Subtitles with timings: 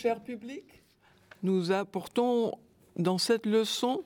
[0.00, 0.64] Cher public?
[1.42, 2.56] Nous apportons
[2.96, 4.02] dans cette leçon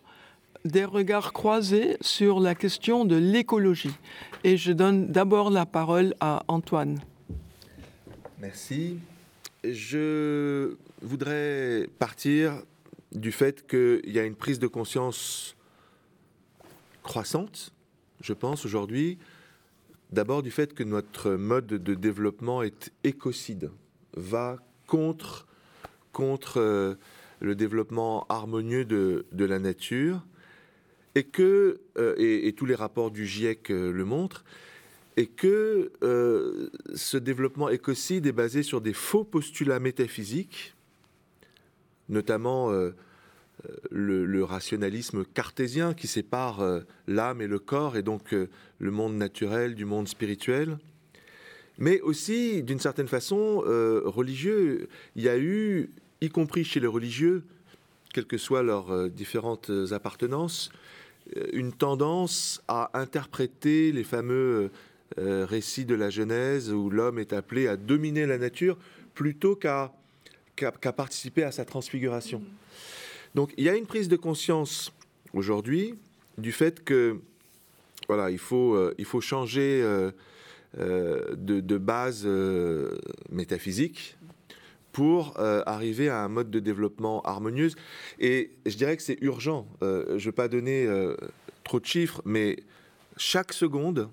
[0.65, 3.95] des regards croisés sur la question de l'écologie.
[4.43, 6.99] Et je donne d'abord la parole à Antoine.
[8.41, 8.99] Merci.
[9.63, 12.61] Je voudrais partir
[13.13, 15.55] du fait qu'il y a une prise de conscience
[17.05, 17.73] croissante,
[18.21, 19.17] je pense, aujourd'hui,
[20.11, 23.71] d'abord du fait que notre mode de développement est écocide,
[24.17, 25.47] va contre,
[26.15, 26.95] contre euh,
[27.41, 30.25] le développement harmonieux de, la nature,
[31.15, 34.45] et que, euh, et, tous les rapports du GIEC euh, le montrent,
[35.17, 35.93] et que
[36.95, 40.75] ce développement écocide est basé sur des faux postulats métaphysiques,
[42.09, 42.73] notamment
[43.93, 49.85] le, rationalisme cartésien qui sépare l'âme et le corps et donc le monde naturel du
[49.85, 50.79] monde spirituel.
[51.79, 53.59] Mais aussi, d'une certaine façon,
[54.05, 54.89] religieux.
[55.15, 55.91] Il y a eu,
[56.25, 57.45] y compris chez les religieux,
[58.13, 60.71] quelles que soient leurs différentes appartenances,
[61.53, 64.71] une tendance à interpréter les fameux
[65.17, 68.77] récits de la Genèse où l'homme est appelé à dominer la nature
[69.15, 69.93] plutôt qu'à
[70.97, 72.43] participer à sa transfiguration.
[73.35, 74.93] Donc il y a une prise de conscience
[75.33, 75.95] aujourd'hui
[76.39, 77.19] du fait que
[78.09, 80.11] voilà, il faut, euh, il faut changer euh,
[80.79, 82.29] euh, de, base
[83.31, 84.17] métaphysique
[84.95, 87.71] pour arriver à un mode de développement harmonieux.
[88.19, 89.67] Et je dirais que c'est urgent.
[89.83, 90.89] je ne vais pas donner
[91.65, 92.57] trop de chiffres, mais
[93.17, 94.09] chaque seconde,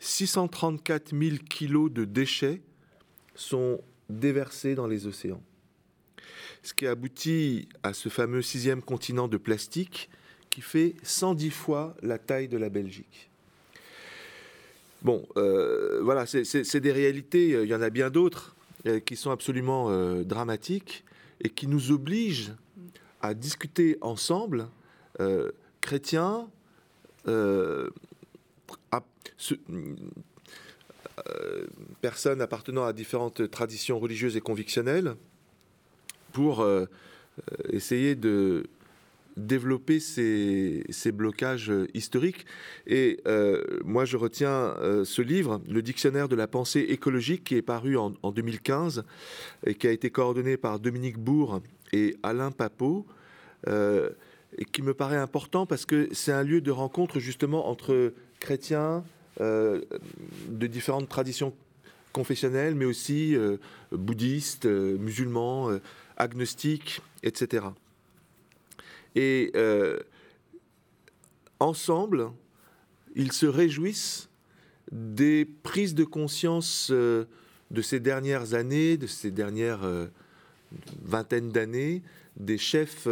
[0.00, 2.60] 634 000 kilos de déchets
[3.34, 3.80] sont
[4.10, 5.42] déversés dans les océans
[6.62, 10.10] ce qui aboutit à ce fameux sixième continent de plastique
[10.50, 13.30] qui fait 110 fois la taille de la Belgique.
[15.02, 18.57] Bon, euh, voilà, c'est des réalités, il y en a bien d'autres euh,
[19.04, 21.04] qui sont absolument euh, dramatiques
[21.40, 22.52] et qui nous obligent
[23.20, 24.68] à discuter ensemble,
[25.80, 26.48] chrétiens,
[32.00, 35.16] personnes appartenant à différentes traditions religieuses et convictionnelles,
[36.32, 36.86] pour euh,
[37.52, 38.66] euh, essayer de
[39.38, 42.44] développer ces, blocages historiques.
[42.86, 47.62] Et euh, moi, je retiens ce livre, le Dictionnaire de la pensée écologique, qui est
[47.62, 49.04] paru en, 2015
[49.66, 51.60] et qui a été coordonné par Dominique Bourg
[51.92, 53.06] et Alain Papot,
[53.66, 59.04] et qui me paraît important parce que c'est un lieu de rencontre justement entre chrétiens
[59.40, 61.54] de différentes traditions
[62.12, 63.36] confessionnelles, mais aussi
[63.92, 65.70] bouddhistes, musulmans
[66.16, 67.66] agnostiques, etc.
[69.14, 69.98] Et euh,
[71.60, 72.30] ensemble,
[73.14, 74.28] ils se réjouissent
[74.92, 77.24] des prises de conscience euh,
[77.70, 80.06] de ces dernières années, de ces dernières euh,
[81.02, 82.02] vingtaines d'années,
[82.36, 83.08] des chefs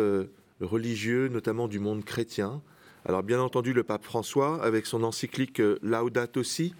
[0.61, 2.63] religieux, notamment du monde chrétien.
[3.05, 6.75] Alors bien entendu, le pape François, avec son encyclique Laudato Si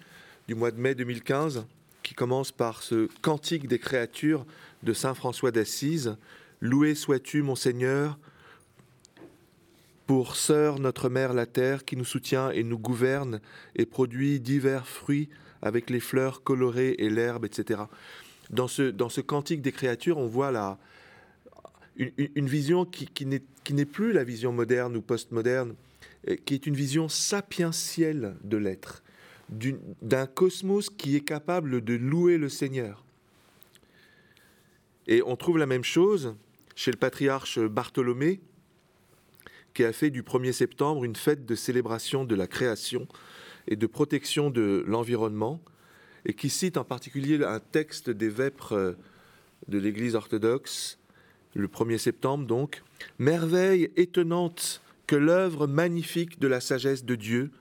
[0.47, 1.65] du mois de mai 2015,
[2.03, 4.45] qui commence par ce cantique des créatures
[4.83, 6.15] de Saint François d'Assise.
[6.61, 8.17] Loué sois-tu, mon Seigneur,
[10.07, 13.41] pour sœur notre mère la terre qui nous soutient et nous gouverne
[13.75, 15.29] et produit divers fruits
[15.61, 17.81] avec les fleurs colorées et l'herbe, etc.
[18.49, 20.77] Dans ce, dans ce cantique des créatures, on voit la,
[21.97, 23.25] une, vision qui, qui
[23.73, 25.75] n'est plus la vision moderne ou postmoderne,
[26.45, 29.03] qui est une vision sapientielle de l'être,
[29.49, 33.03] d'un cosmos qui est capable de louer le Seigneur.
[35.07, 36.35] Et on trouve la même chose
[36.75, 38.39] chez le patriarche Bartholomé,
[39.77, 43.07] qui a fait du 1er septembre une fête de célébration de la création
[43.67, 45.61] et de protection de l'environnement,
[46.25, 48.93] et qui cite en particulier un texte des vêpres euh,
[49.67, 50.97] de l'Église orthodoxe,
[51.53, 52.81] le 1er septembre donc,
[53.19, 57.51] Merveille étonnante que l'œuvre magnifique de la sagesse de Dieu,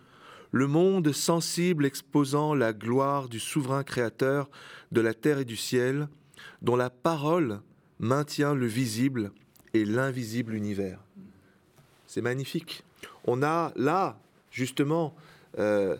[0.52, 4.48] le monde sensible exposant la gloire du souverain créateur
[4.90, 6.08] de la terre et du ciel,
[6.62, 7.60] dont la parole
[7.98, 9.32] maintient le visible
[9.74, 11.05] et l'invisible univers.
[12.16, 12.82] C'est magnifique.
[13.26, 14.18] On a là,
[14.50, 15.14] justement,
[15.58, 15.98] euh,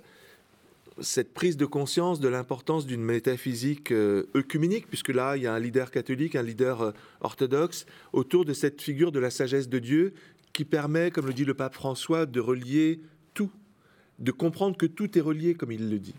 [1.02, 5.52] cette prise de conscience de l'importance d'une métaphysique euh, œcuménique, puisque là, il y a
[5.52, 7.84] un leader catholique, un leader euh, orthodoxe,
[8.14, 10.14] autour de cette figure de la sagesse de Dieu
[10.54, 12.98] qui permet, comme le dit le pape François, de relier
[13.34, 13.50] tout,
[14.18, 16.14] de comprendre que tout est relié, comme il le dit.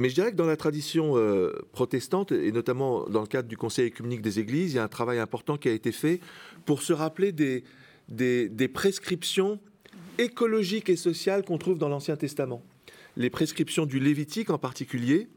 [0.00, 3.58] Mais je dirais que dans la tradition euh, protestante, et notamment dans le cadre du
[3.58, 6.20] Conseil écuménique des Églises, il y a un travail important qui a été fait
[6.64, 7.64] pour se rappeler des,
[8.08, 9.60] des, prescriptions
[10.16, 12.62] écologiques et sociales qu'on trouve dans l'Ancien Testament.
[13.18, 15.28] Les prescriptions du Lévitique en particulier,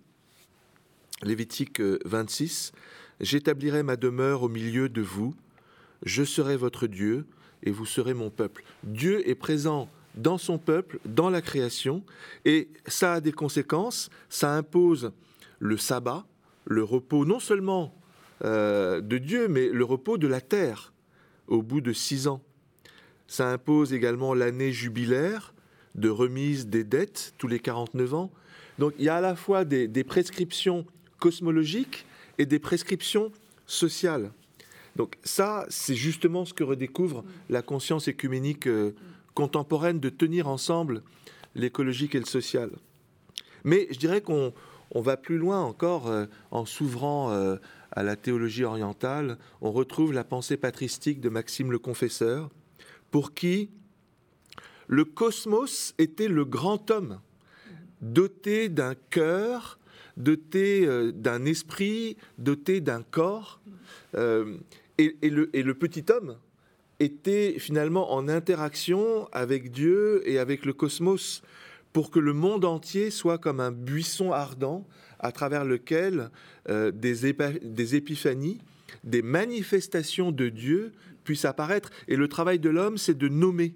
[1.23, 2.71] Lévitique 26,
[3.19, 5.35] j'établirai ma demeure au milieu de vous,
[6.05, 7.25] je serai votre Dieu
[7.63, 8.63] et vous serez mon peuple.
[8.83, 12.03] Dieu est présent dans son peuple, dans la création,
[12.45, 15.11] et ça a des conséquences, ça impose
[15.59, 16.25] le sabbat,
[16.65, 17.93] le repos non seulement
[18.43, 20.93] euh, de Dieu, mais le repos de la terre
[21.47, 22.41] au bout de six ans.
[23.27, 25.53] Ça impose également l'année jubilaire
[25.95, 28.31] de remise des dettes tous les 49 ans.
[28.79, 30.85] Donc il y a à la fois des, prescriptions
[31.19, 32.05] cosmologiques
[32.37, 33.31] et des prescriptions
[33.65, 34.31] sociales.
[34.95, 38.91] Donc ça, c'est justement ce que redécouvre la conscience écuménique euh,
[39.33, 41.03] contemporaine de tenir ensemble
[41.55, 42.71] l'écologique et le social.
[43.63, 44.53] Mais je dirais qu'on
[44.95, 47.57] va plus loin encore euh, en s'ouvrant euh,
[47.91, 49.37] à la théologie orientale.
[49.61, 52.49] On retrouve la pensée patristique de Maxime le Confesseur,
[53.11, 53.69] pour qui
[54.87, 57.21] le cosmos était le grand homme,
[58.01, 59.79] doté d'un cœur,
[60.17, 63.61] doté euh, d'un esprit, doté d'un corps.
[64.97, 66.37] et, le, petit homme
[66.99, 71.41] était finalement en interaction avec Dieu et avec le cosmos
[71.91, 74.85] pour que le monde entier soit comme un buisson ardent
[75.19, 76.29] à travers lequel
[76.69, 78.59] euh, des, des épiphanies,
[79.03, 80.91] des manifestations de Dieu
[81.23, 81.89] puissent apparaître.
[82.07, 83.73] Et le travail de l'homme, c'est de nommer,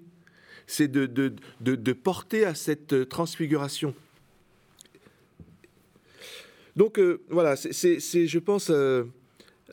[0.66, 1.06] c'est de,
[1.60, 3.94] de, porter à cette transfiguration.
[6.76, 9.04] Donc euh, voilà, c'est, je pense, euh,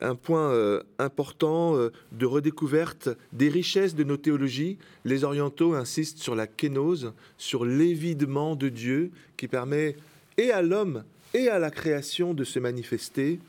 [0.01, 4.77] un point euh, important euh, de redécouverte des richesses de nos théologies.
[5.05, 9.95] Les orientaux insistent sur la kénose, sur l'évidement de Dieu qui permet
[10.37, 11.03] et à l'homme
[11.33, 13.39] et à la création de se manifester.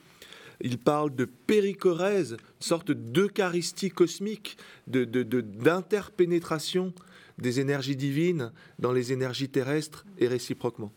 [0.61, 4.57] Ils parlent de péricorèse, une sorte d'eucharistie cosmique,
[4.87, 10.93] d'interpénétration de, des énergies divines dans les énergies terrestres et réciproquement.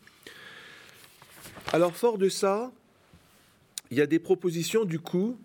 [1.72, 2.72] Alors fort de ça,
[3.90, 5.36] il y a des propositions du coup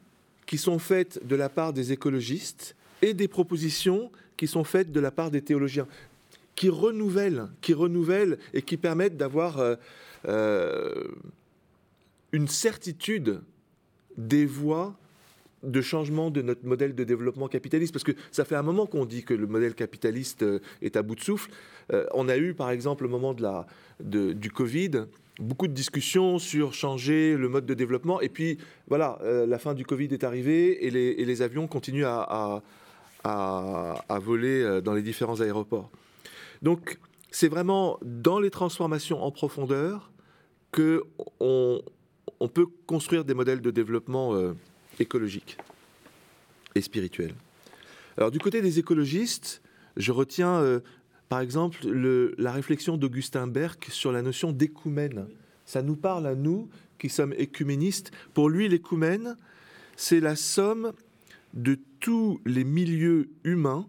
[0.46, 5.00] qui sont faites de la part des écologistes et des propositions qui sont faites de
[5.00, 5.88] la part des théologiens,
[6.56, 9.76] qui renouvellent, qui renouvellent et qui permettent d'avoir euh,
[10.28, 11.08] euh,
[12.32, 13.42] une certitude
[14.18, 14.96] des voies
[15.64, 19.06] de changement de notre modèle de développement capitaliste, parce que ça fait un moment qu'on
[19.06, 21.50] dit que le modèle capitaliste euh, est à bout de souffle.
[22.14, 23.68] on a eu, par exemple, au moment de la,
[24.00, 25.06] du Covid,
[25.40, 28.22] beaucoup de discussions sur changer le mode de développement.
[28.22, 32.62] Et puis, voilà, euh, la fin du Covid est arrivée et les, avions continuent à,
[34.22, 35.90] voler euh, dans les différents aéroports.
[36.62, 37.00] Donc,
[37.32, 40.12] c'est vraiment dans les transformations en profondeur
[40.72, 41.04] que
[41.40, 41.82] on,
[42.54, 44.54] peut construire des modèles de développement euh,
[45.00, 45.58] écologique
[46.76, 47.34] et spirituel.
[48.18, 49.62] Alors, du côté des écologistes,
[49.98, 50.82] je retiens
[51.30, 55.28] par exemple, la réflexion d'Augustin Berck sur la notion d'écoumène.
[55.66, 58.12] Ça nous parle à nous qui sommes écuménistes.
[58.34, 59.36] Pour lui, l'écoumène,
[59.96, 60.92] c'est la somme
[61.54, 63.88] de tous les milieux humains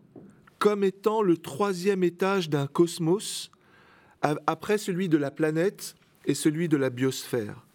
[0.58, 3.50] comme étant le troisième étage d'un cosmos
[4.22, 5.94] après celui de la planète
[6.25, 7.66] et celui de la biosphère.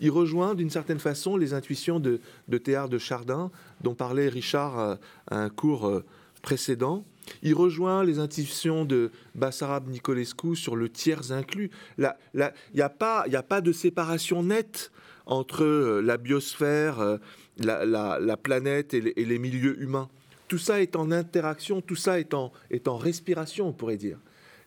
[0.00, 3.50] Il rejoint d'une certaine façon les intuitions de, de Théard de Chardin
[3.82, 6.04] dont parlait Richard à un cours euh,
[6.40, 7.04] précédent.
[7.42, 11.70] Il rejoint les intuitions de Bassarab Nicolescu sur le tiers inclus.
[11.98, 12.12] Il
[12.74, 14.90] n'y a, pas, de séparation nette
[15.26, 17.18] entre euh, la biosphère, euh,
[17.58, 20.08] la, planète et les, milieux humains.
[20.48, 24.18] Tout ça est en interaction, tout ça est en, est en respiration, on pourrait dire.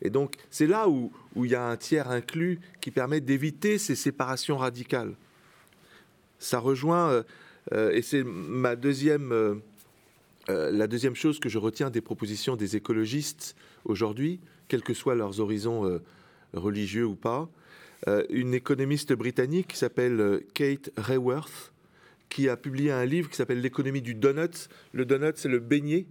[0.04, 3.96] Et donc, c'est là où, il y a un tiers inclus qui permet d'éviter ces
[3.96, 5.14] séparations radicales.
[6.38, 7.24] Ça rejoint,
[7.72, 9.62] euh, et c'est ma deuxième
[10.50, 13.56] euh, la deuxième chose que je retiens des propositions des écologistes
[13.86, 16.00] aujourd'hui, quels que soient leurs horizons euh,
[16.54, 17.50] religieux ou pas,
[18.08, 21.72] euh, une économiste britannique qui s'appelle Kate Rayworth,
[22.30, 24.70] qui a publié un livre qui s'appelle L'économie du donut.
[24.94, 26.06] Le donut, c'est le beignet.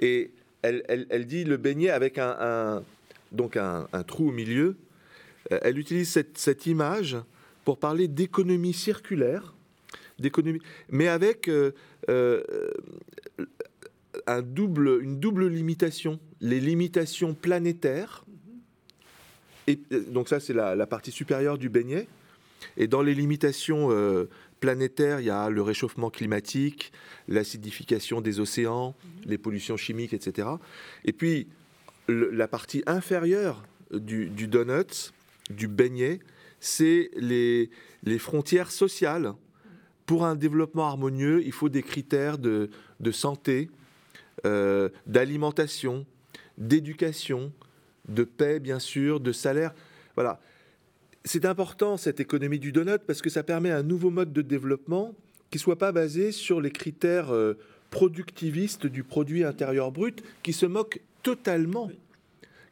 [0.00, 0.30] et
[0.62, 2.82] elle, dit le beignet avec un,
[3.32, 4.76] donc un, trou au milieu.
[5.50, 7.16] elle utilise cette image
[7.64, 9.54] pour parler d'économie circulaire
[10.18, 10.60] d'économie,
[10.90, 11.72] mais avec euh,
[12.08, 12.42] euh,
[14.26, 18.24] une double limitation, les limitations planétaires.
[19.68, 19.74] Euh,
[20.08, 22.08] donc ça, c'est la, partie supérieure du beignet.
[22.76, 23.90] Et dans les limitations
[24.58, 26.92] planétaires, il y a le réchauffement climatique,
[27.28, 30.48] l'acidification des océans, les pollutions chimiques, etc.
[31.04, 31.46] Et puis,
[32.08, 35.12] la partie inférieure du, donut,
[35.50, 36.18] du beignet,
[36.58, 37.70] c'est les
[38.18, 39.34] frontières sociales
[40.08, 42.70] pour un développement harmonieux, il faut des critères de,
[43.12, 43.68] santé,
[44.46, 46.06] euh, d'alimentation,
[46.56, 47.52] d'éducation,
[48.08, 49.74] de paix, bien sûr, de salaire.
[50.14, 50.40] Voilà.
[51.26, 55.14] C'est important, cette économie du donut, parce que ça permet un nouveau mode de développement
[55.50, 57.58] qui ne soit pas basé sur les critères euh,
[57.90, 61.90] productivistes du produit intérieur brut, qui se moque totalement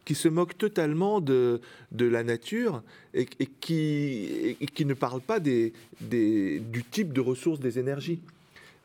[0.07, 1.61] qui se moque totalement de,
[1.91, 2.83] de la nature
[3.13, 8.21] et, qui, qui ne parle pas des, des, du type de ressources des énergies.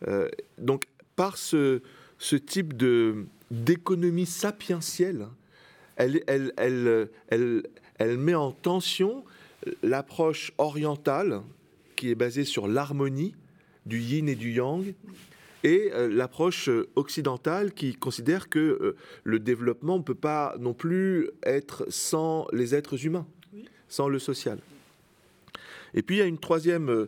[0.07, 1.81] Euh, donc, par ce,
[2.17, 2.73] ce type
[3.51, 5.27] d'économie sapientielle,
[5.95, 7.63] elle, elle, elle, elle,
[7.99, 9.23] elle met en tension
[9.83, 11.43] l'approche orientale
[11.95, 13.35] qui est basée sur l'harmonie
[13.85, 14.95] du yin et du yang
[15.63, 20.73] et euh, l'approche euh, occidentale qui considère que euh, le développement ne peut pas non
[20.73, 23.27] plus être sans les êtres humains,
[23.87, 24.59] sans le social.
[25.93, 27.07] Et puis il y a une troisième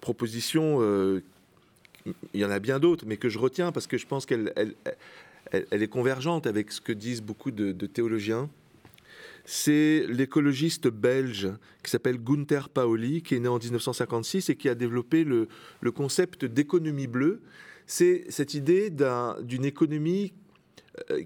[0.00, 0.80] proposition,
[2.32, 4.54] il y en a bien d'autres, mais que je retiens parce que je pense qu'elle
[4.56, 4.74] elle,
[5.70, 8.48] elle, est convergente avec ce que disent beaucoup de, de théologiens
[9.44, 11.48] c'est l'écologiste belge
[11.82, 15.48] qui s'appelle Gunther Paoli, qui est né en 1956 et qui a développé le,
[15.92, 17.42] concept d'économie bleue.
[17.86, 18.90] C'est cette idée
[19.42, 20.32] d'une économie
[21.10, 21.22] euh,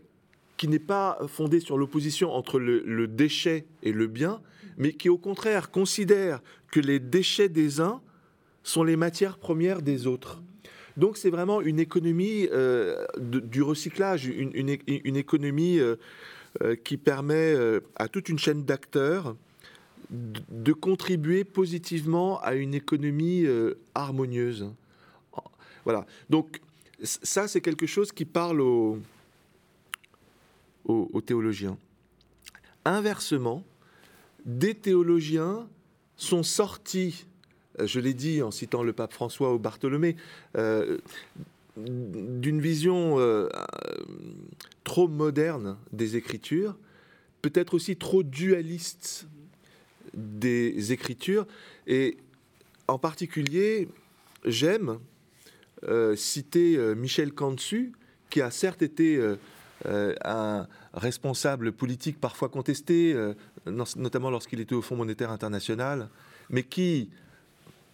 [0.57, 4.41] qui n'est pas fondée sur l'opposition entre le, déchet et le bien,
[4.79, 6.41] mais qui au contraire considère
[6.73, 8.01] que les déchets des uns
[8.63, 10.43] sont les matières premières des autres.
[10.97, 15.97] Donc c'est vraiment une économie euh, du recyclage, une, économie euh,
[16.85, 19.37] qui permet euh, à toute une chaîne d'acteurs
[20.11, 24.71] de contribuer positivement à une économie euh, harmonieuse.
[25.85, 26.07] Voilà.
[26.31, 26.61] Donc
[27.03, 28.99] ça, c'est quelque chose qui parle aux,
[30.85, 31.77] aux, théologiens.
[32.85, 33.65] Inversement,
[34.45, 35.69] des théologiens
[36.17, 37.27] sont sortis,
[37.83, 40.17] je l'ai dit en citant le pape François ou Bartholomé,
[41.77, 43.49] d'une vision euh,
[44.85, 46.77] trop moderne des Écritures,
[47.43, 49.29] peut-être aussi trop dualiste
[50.15, 51.47] des Écritures,
[51.87, 52.17] et
[52.89, 53.89] en particulier,
[54.45, 54.99] j'aime
[55.85, 57.93] euh, citer euh, Michel Cantu,
[58.31, 59.23] qui a certes été
[59.85, 63.15] un responsable politique parfois contesté,
[63.95, 66.09] notamment lorsqu'il était au Fonds monétaire international,
[66.51, 67.09] mais qui,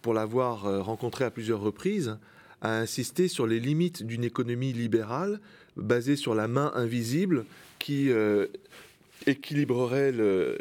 [0.00, 2.16] pour l'avoir rencontré à plusieurs reprises,
[2.62, 5.40] a insisté sur les limites d'une économie libérale
[5.76, 7.45] basée sur la main invisible
[7.78, 8.47] qui euh,
[9.26, 10.12] équilibrerait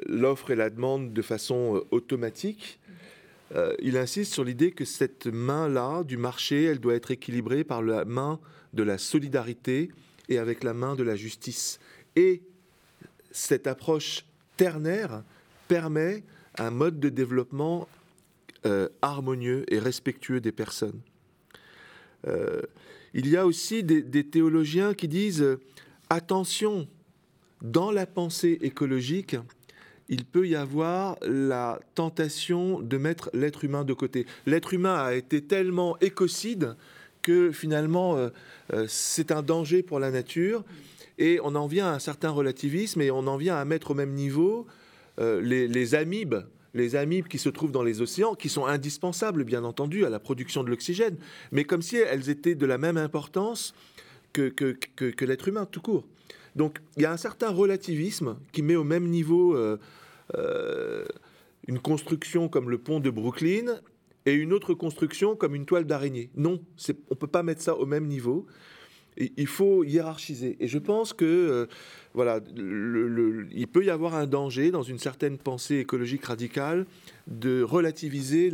[0.07, 2.79] l'offre et la demande de façon euh, automatique.
[3.55, 7.83] Euh, il insiste sur l'idée que cette main-là du marché, elle doit être équilibrée par
[7.83, 8.39] la main
[8.73, 9.91] de la solidarité
[10.27, 11.79] et avec la main de la justice.
[12.15, 12.41] Et
[13.31, 14.25] cette approche
[14.57, 15.23] ternaire
[15.67, 16.23] permet
[16.57, 17.87] un mode de développement
[19.01, 21.01] harmonieux et respectueux des personnes.
[22.27, 22.61] Euh,
[23.13, 25.59] il y a aussi des, théologiens qui disent euh,
[26.09, 26.87] attention,
[27.61, 29.35] dans la pensée écologique,
[30.09, 34.25] il peut y avoir la tentation de mettre l'être humain de côté.
[34.45, 36.75] L'être humain a été tellement écocide
[37.21, 38.29] que finalement euh,
[38.87, 40.63] c'est un danger pour la nature
[41.17, 43.93] et on en vient à un certain relativisme et on en vient à mettre au
[43.93, 44.65] même niveau
[45.19, 49.63] les, les amibes les amibes qui se trouvent dans les océans, qui sont indispensables, bien
[49.63, 51.17] entendu, à la production de l'oxygène,
[51.51, 53.73] mais comme si elles étaient de la même importance
[54.33, 56.05] que, l'être humain, tout court.
[56.55, 59.77] Donc il y a un certain relativisme qui met au même niveau euh,
[60.35, 61.05] euh,
[61.67, 63.79] une construction comme le pont de Brooklyn
[64.25, 66.29] et une autre construction comme une toile d'araignée.
[66.35, 68.45] Non, on ne peut pas mettre ça au même niveau.
[69.17, 70.55] Il faut hiérarchiser.
[70.59, 71.65] Et je pense que euh,
[72.13, 76.85] voilà, il peut y avoir un danger dans une certaine pensée écologique radicale
[77.27, 78.51] de relativiser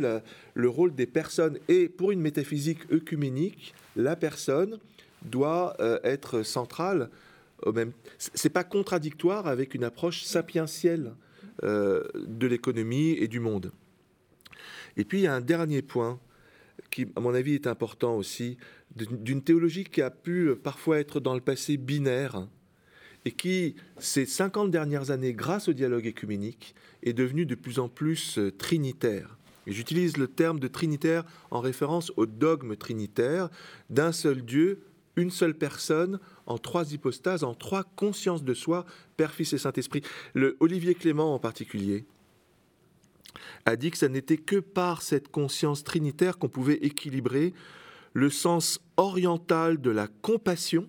[0.54, 1.58] le rôle des personnes.
[1.68, 4.78] Et pour une métaphysique œcuménique, la personne
[5.22, 7.10] doit euh, être centrale.
[7.62, 11.14] Au même, c'est pas contradictoire avec une approche sapientielle
[11.64, 13.72] euh, de l'économie et du monde.
[14.96, 16.20] Et puis il y a un dernier point
[16.90, 18.56] qui, à mon avis, est important aussi,
[18.96, 22.46] d'une théologie qui a pu parfois être dans le passé binaire
[23.24, 27.88] et qui, ces 50 dernières années, grâce au dialogue écuménique, est devenu de plus en
[27.88, 29.36] plus euh, trinitaire.
[29.66, 33.50] J'utilise le terme de trinitaire en référence au dogme trinitaire
[33.90, 34.82] d'un seul Dieu,
[35.16, 38.86] une seule personne, en trois hypostases, en trois consciences de soi,
[39.18, 40.02] Père, Fils et Saint-Esprit.
[40.32, 42.06] Le Olivier Clément en particulier
[43.64, 47.52] a dit que ce n'était que par cette conscience trinitaire qu'on pouvait équilibrer
[48.12, 50.88] le sens oriental de la compassion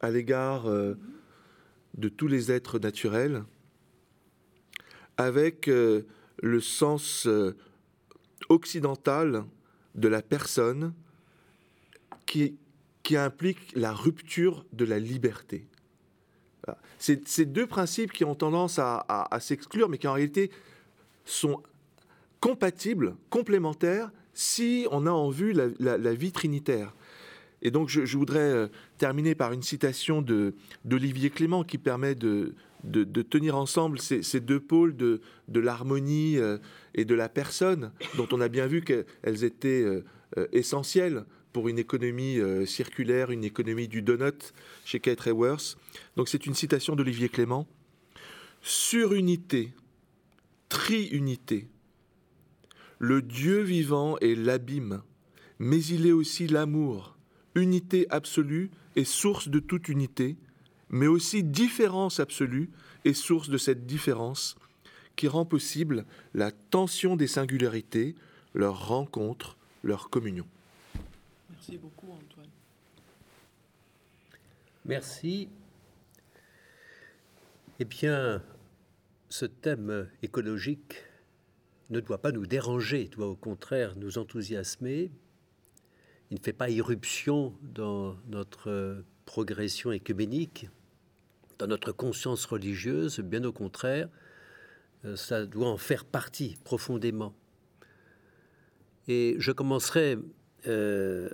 [0.00, 0.94] à l'égard euh,
[1.96, 3.44] de tous les êtres naturels,
[5.16, 6.02] avec euh,
[6.42, 7.56] le sens euh,
[8.48, 9.44] occidental
[9.94, 10.92] de la personne
[12.26, 12.56] qui,
[13.02, 15.68] qui, implique la rupture de la liberté.
[16.98, 20.50] C'est ces deux principes qui ont tendance à, s'exclure, mais qui en réalité
[21.24, 21.62] sont
[22.40, 26.92] compatibles, complémentaires, si on a en vue la, vie trinitaire.
[27.62, 30.22] Et donc je, voudrais euh, terminer par une citation
[30.84, 32.54] d'Olivier Clément qui permet de,
[33.30, 36.58] tenir ensemble ces, deux pôles de, de l'harmonie euh,
[36.94, 40.02] et de la personne, dont on a bien vu qu'elles étaient euh,
[40.52, 44.52] essentielles pour une économie circulaire, une économie du donut
[44.84, 45.78] chez Kate Raworth.
[46.16, 47.68] Donc c'est une citation d'Olivier Clément.
[48.60, 49.72] Surunité,
[50.68, 51.68] triunité,
[52.98, 55.02] le Dieu vivant est l'abîme,
[55.58, 57.16] mais il est aussi l'amour,
[57.54, 60.36] unité absolue et source de toute unité,
[60.90, 62.70] mais aussi différence absolue
[63.04, 64.56] et source de cette différence
[65.16, 66.04] qui rend possible
[66.34, 68.14] la tension des singularités,
[68.54, 70.46] leur rencontre, leur communion.
[71.50, 72.48] Merci beaucoup Antoine.
[74.84, 75.48] Merci.
[77.80, 78.42] Eh bien,
[79.34, 80.94] ce thème écologique
[81.90, 85.10] ne doit pas nous déranger, doit au contraire nous enthousiasmer.
[86.30, 90.68] Il ne fait pas irruption dans notre progression écuménique,
[91.58, 94.08] dans notre conscience religieuse, bien au contraire,
[95.16, 97.34] ça doit en faire partie profondément.
[99.08, 100.16] Et je commencerai
[100.68, 101.28] euh,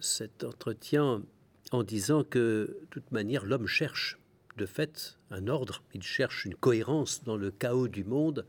[0.00, 1.22] cet entretien
[1.70, 4.18] en disant que, de toute manière, l'homme cherche
[4.56, 8.46] de fait un ordre, il cherche une cohérence dans le chaos du monde,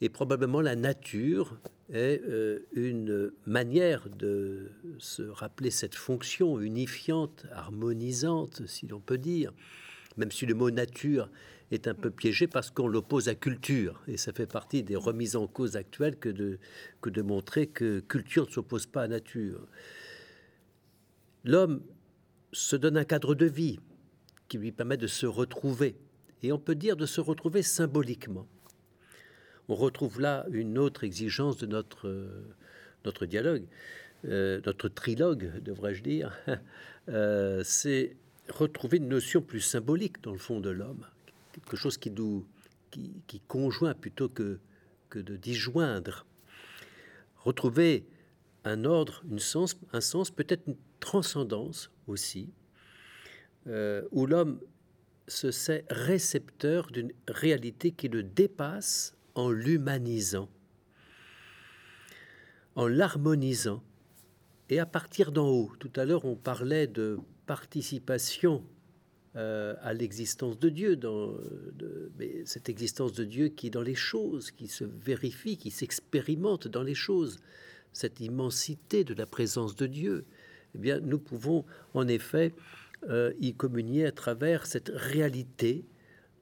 [0.00, 1.58] et probablement la nature
[1.92, 9.52] est euh, une manière de se rappeler cette fonction unifiante, harmonisante, si l'on peut dire,
[10.16, 11.30] même si le mot nature
[11.70, 15.36] est un peu piégé parce qu'on l'oppose à culture, et ça fait partie des remises
[15.36, 16.58] en cause actuelles que de,
[17.00, 19.66] que de montrer que culture ne s'oppose pas à nature.
[21.44, 21.82] L'homme
[22.52, 23.80] se donne un cadre de vie
[24.48, 25.96] qui lui permet de se retrouver,
[26.42, 28.46] et on peut dire de se retrouver symboliquement
[29.68, 32.44] on retrouve là une autre exigence de notre, euh,
[33.04, 33.64] notre dialogue,
[34.26, 36.36] euh, notre trilogue, devrais-je dire.
[37.10, 38.16] Euh, c'est
[38.48, 41.04] retrouver une notion plus symbolique dans le fond de l'homme,
[41.52, 42.46] quelque chose qui nous
[42.90, 44.58] qui, conjoint plutôt que,
[45.10, 46.24] que de disjoindre.
[47.36, 48.06] Retrouver
[48.64, 52.48] un ordre, une sens, un sens, peut-être une transcendance aussi,
[53.66, 54.60] où l'homme
[55.28, 60.48] se sait récepteur d'une réalité qui le dépasse en l'humanisant,
[62.76, 63.82] en l'harmonisant,
[64.70, 65.72] et à partir d'en haut.
[65.78, 68.64] Tout à l'heure, on parlait de participation
[69.36, 70.98] euh, à l'existence de Dieu,
[72.18, 76.68] mais cette existence de Dieu qui est dans les choses, qui se vérifie, qui s'expérimente
[76.68, 77.38] dans les choses,
[77.92, 80.24] cette immensité de la présence de Dieu.
[80.74, 82.54] Eh bien, nous pouvons en effet
[83.10, 85.84] euh, y communier à travers cette réalité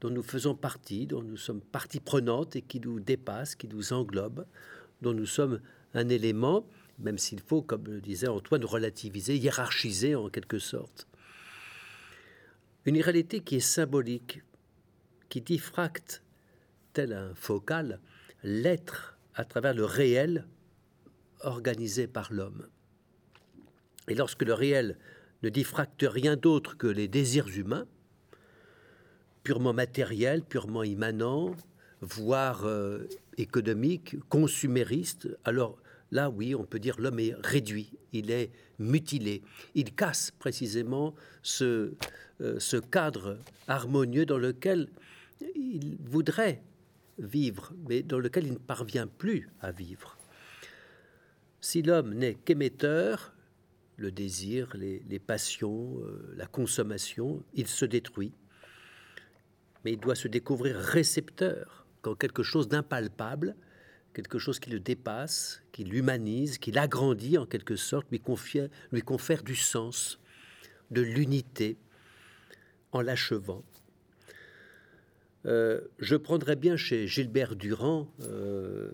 [0.00, 3.92] dont nous faisons partie, dont nous sommes partie prenante et qui nous dépasse, qui nous
[3.92, 4.46] englobe,
[5.00, 5.60] dont nous sommes
[5.94, 6.66] un élément,
[6.98, 11.06] même s'il faut, comme le disait Antoine, relativiser, hiérarchiser en quelque sorte.
[12.84, 14.42] Une réalité qui est symbolique,
[15.28, 16.22] qui diffracte,
[16.92, 18.00] tel un focal,
[18.42, 20.46] l'être à travers le réel
[21.40, 22.66] organisé par l'homme.
[24.08, 24.98] Et lorsque le réel
[25.42, 27.86] ne diffracte rien d'autre que les désirs humains,
[29.42, 31.54] purement matériel, purement immanent,
[32.00, 35.78] voire euh, économique, consumériste, alors
[36.10, 39.42] là, oui, on peut dire l'homme est réduit, il est mutilé.
[39.74, 41.94] Il casse précisément ce,
[42.40, 44.88] euh, ce cadre harmonieux dans lequel
[45.54, 46.62] il voudrait
[47.18, 50.16] vivre, mais dans lequel il ne parvient plus à vivre.
[51.60, 53.32] Si l'homme n'est qu'émetteur,
[53.96, 58.32] le désir, les, passions, euh, la consommation, il se détruit
[59.84, 63.54] mais il doit se découvrir récepteur quand quelque chose d'impalpable,
[64.14, 68.20] quelque chose qui le dépasse, qui l'humanise, qui l'agrandit en quelque sorte, lui,
[68.92, 70.20] lui confère du sens,
[70.90, 71.76] de l'unité,
[72.92, 73.64] en l'achevant.
[75.46, 78.92] Euh, je prendrais bien chez Gilbert Durand, euh,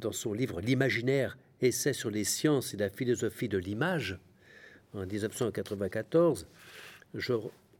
[0.00, 4.18] dans son livre L'imaginaire, essai sur les sciences et la philosophie de l'image,
[4.94, 6.46] en 1994,
[7.14, 7.34] je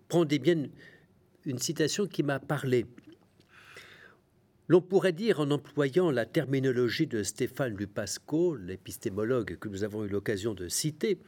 [0.08, 0.68] prendrais bien
[1.44, 2.86] une citation qui m'a parlé.
[4.68, 10.08] L'on pourrait dire, en employant la terminologie de Stéphane Lupasco, l'épistémologue que nous avons eu
[10.08, 11.18] l'occasion de citer,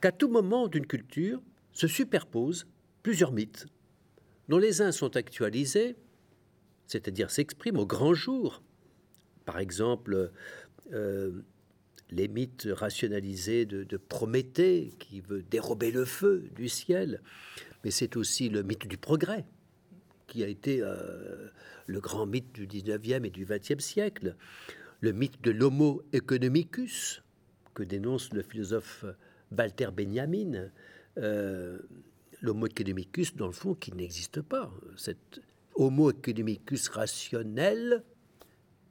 [0.00, 2.66] qu'à tout moment d'une culture se superposent
[3.02, 3.66] plusieurs mythes,
[4.48, 5.94] dont les uns sont actualisés,
[6.86, 8.62] c'est-à-dire s'expriment au grand jour.
[9.44, 10.32] Par exemple,
[10.92, 11.32] euh,
[12.10, 17.20] les mythes rationalisés de, Prométhée, qui veut dérober le feu du ciel,
[17.84, 19.44] mais c'est aussi le mythe du progrès,
[20.26, 21.48] qui a été euh,
[21.86, 24.36] le grand mythe du 19e et du 20e siècle.
[25.00, 27.22] le mythe de l'homo economicus,
[27.74, 29.04] que dénonce le philosophe
[29.56, 30.70] Walter Benjamin,
[31.18, 31.78] euh,
[32.40, 34.72] l'homo economicus, dans le fond, qui n'existe pas.
[34.96, 35.42] Cet
[35.74, 38.02] homo economicus rationnel,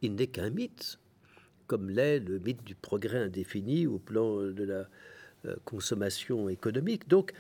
[0.02, 1.00] il n'est qu'un mythe,
[1.68, 4.88] comme l'est le mythe du progrès indéfini au plan de la
[5.46, 7.08] euh, consommation économique.
[7.08, 7.32] Donc,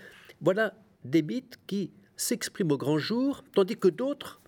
[0.41, 4.41] voilà des mythes qui s'expriment au grand jour, tandis que d'autres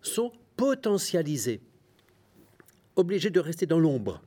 [0.00, 1.60] sont potentialisés,
[2.96, 4.22] obligés de rester dans l'ombre,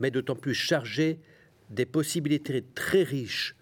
[0.00, 1.20] mais d'autant plus chargés
[1.70, 3.54] des possibilités très riches.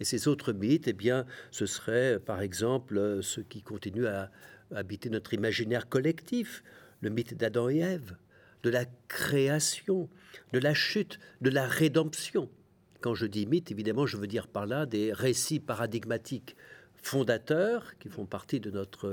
[0.00, 4.30] Et ces autres mythes, eh bien, ce serait par exemple ceux qui continuent à
[4.74, 6.62] habiter notre imaginaire collectif,
[7.00, 8.16] le mythe d'Adam et Ève,
[8.62, 10.08] de la création,
[10.52, 12.48] de la chute, de la rédemption.
[13.00, 16.56] Quand je dis mythe, évidemment, je veux dire par là des récits paradigmatiques
[16.96, 19.06] fondateurs qui font partie de notre,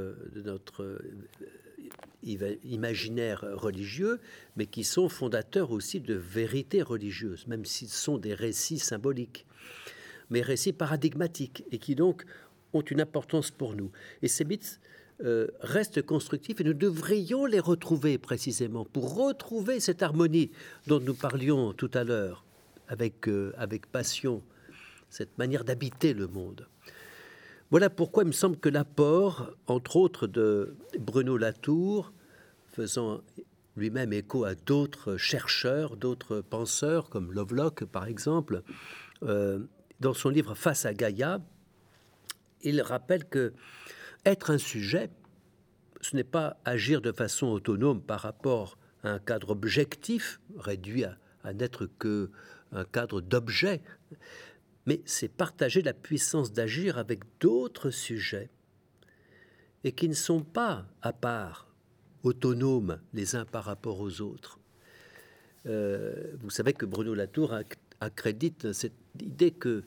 [0.82, 0.98] euh,
[2.24, 4.20] imaginaire religieux,
[4.56, 9.46] mais qui sont fondateurs aussi de vérités religieuses, même s'ils sont des récits symboliques,
[10.30, 12.24] mais récits paradigmatiques, et qui donc
[12.72, 13.92] ont une importance pour nous.
[14.22, 14.80] Et ces mythes
[15.22, 20.52] euh, restent constructifs, et nous devrions les retrouver précisément pour retrouver cette harmonie
[20.88, 22.44] dont nous parlions tout à l'heure
[22.88, 24.42] avec, euh, avec passion,
[25.10, 26.68] cette manière d'habiter le monde.
[27.70, 32.12] Voilà pourquoi il me semble que l'apport, entre autres, de Bruno Latour,
[32.68, 33.22] faisant
[33.76, 38.64] lui-même écho à d'autres chercheurs, d'autres penseurs, comme Lovelock par exemple,
[39.24, 39.60] euh,
[40.00, 41.40] dans son livre Face à Gaïa,
[42.62, 43.54] il rappelle que
[44.26, 45.10] être un sujet,
[46.02, 51.54] ce n'est pas agir de façon autonome par rapport à un cadre objectif, réduit à,
[51.54, 52.32] n'être que
[52.72, 53.82] un cadre d'objets,
[54.86, 58.50] mais c'est partager la puissance d'agir avec d'autres sujets
[59.84, 61.68] et qui ne sont pas à part,
[62.24, 64.60] autonomes les uns par rapport aux autres.
[65.66, 67.54] Euh, vous savez que Bruno Latour
[68.00, 69.84] accrédite cette idée que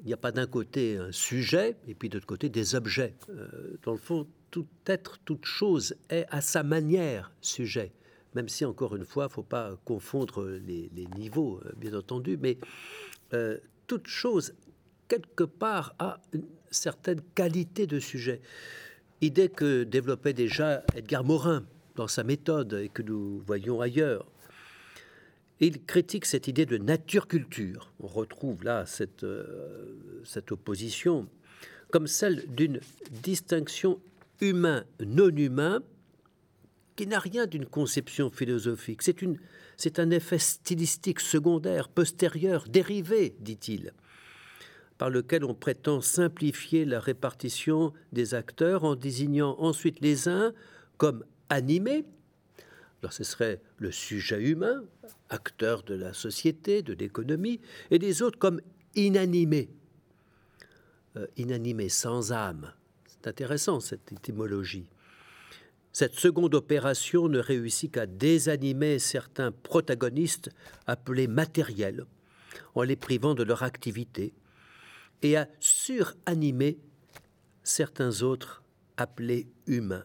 [0.00, 3.14] il n'y a pas d'un côté un sujet et puis de l'autre côté des objets.
[3.28, 7.92] Euh, dans le fond, tout être, toute chose est à sa manière sujet.
[8.34, 12.38] Même si, encore une fois, il ne faut pas confondre les, niveaux, euh, bien entendu,
[12.40, 12.58] mais
[13.86, 14.54] toute chose,
[15.08, 18.40] quelque part, a une certaine qualité de sujet.
[19.20, 21.64] Idée que développait déjà Edgar Morin
[21.96, 24.26] dans sa méthode et que nous voyons ailleurs.
[25.60, 27.92] Il critique cette idée de nature-culture.
[28.00, 29.94] On retrouve là cette, euh,
[30.50, 31.28] opposition
[31.90, 34.00] comme celle d'une distinction
[34.40, 35.82] humain-non humain
[36.96, 39.02] qui n'a rien d'une conception philosophique.
[39.76, 43.92] C'est un effet stylistique secondaire, postérieur, dérivé, dit-il,
[44.98, 50.52] par lequel on prétend simplifier la répartition des acteurs en désignant ensuite les uns
[50.96, 52.04] comme animés,
[53.08, 54.84] ce serait le sujet humain,
[55.30, 57.60] acteur de la société, de l'économie,
[57.90, 58.60] et les autres comme
[58.94, 59.70] inanimés,
[61.16, 62.72] euh, inanimés, sans âme.
[63.06, 64.86] C'est intéressant cette étymologie.
[65.92, 70.50] Cette seconde opération ne réussit qu'à désanimer certains protagonistes
[70.86, 72.04] appelés matériels,
[72.74, 74.32] en les privant de leur activité,
[75.22, 76.78] et à suranimer
[77.62, 78.62] certains autres
[78.96, 80.04] appelés humains,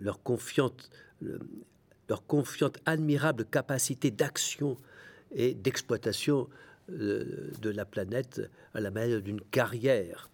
[0.00, 0.90] leur, confiante,
[2.08, 4.76] leur confiante admirable capacité d'action
[5.32, 6.48] et d'exploitation
[6.90, 8.40] euh, de la planète
[8.74, 10.28] à la manière d'une carrière.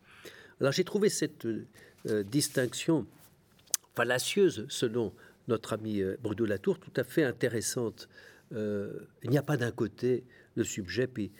[0.60, 3.06] Alors j'ai trouvé cette euh, distinction
[3.94, 5.12] fallacieuse, selon
[5.48, 8.08] notre ami euh, Bruno Latour, tout à fait intéressante.
[8.52, 11.32] Euh, il n'y a pas d'un côté le sujet, puis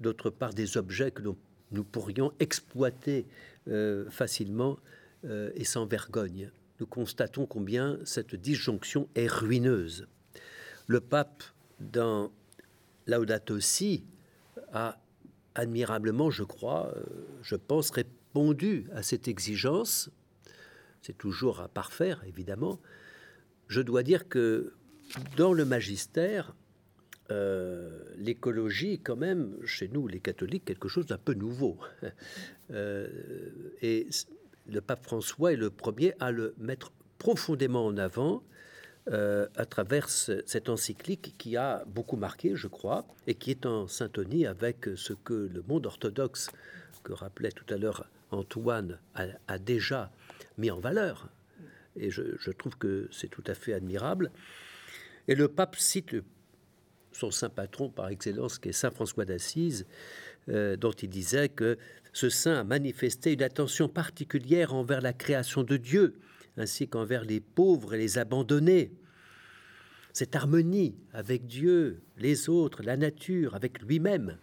[0.00, 3.26] d'autre part des objets que nous, pourrions exploiter
[3.68, 4.78] euh, facilement
[5.56, 6.50] et sans vergogne.
[6.80, 10.06] Nous constatons combien cette disjonction est ruineuse.
[10.86, 11.42] Le pape,
[11.80, 12.30] dans
[13.06, 14.04] Laudato Si,
[14.72, 14.98] a
[15.54, 16.94] admirablement, je crois,
[17.42, 20.10] je pense, répondu à cette exigence
[21.06, 22.80] c'est toujours à parfaire, évidemment.
[23.68, 24.74] Je dois dire que
[25.36, 26.56] dans le magistère,
[27.30, 31.78] euh, l'écologie, quand même, chez nous, les catholiques, quelque chose d'un peu nouveau.
[32.72, 33.06] Euh,
[33.80, 34.08] et
[34.68, 38.42] le pape François est le premier à le mettre profondément en avant
[39.08, 43.86] euh, à travers cette encyclique qui a beaucoup marqué, je crois, et qui est en
[43.86, 46.50] syntonie avec ce que le monde orthodoxe,
[47.04, 50.10] que rappelait tout à l'heure Antoine, a déjà
[50.58, 51.28] mis en valeur.
[51.94, 54.32] Et je, trouve que c'est tout à fait admirable.
[55.28, 56.16] Et le pape cite
[57.12, 59.86] son saint patron par excellence, qui est Saint François d'Assise,
[60.48, 61.76] euh, dont il disait que
[62.12, 66.14] ce saint a manifesté une attention particulière envers la création de Dieu,
[66.56, 68.92] ainsi qu'envers les pauvres et les abandonnés.
[70.12, 74.38] cette harmonie avec Dieu, les autres, la nature, avec lui-même.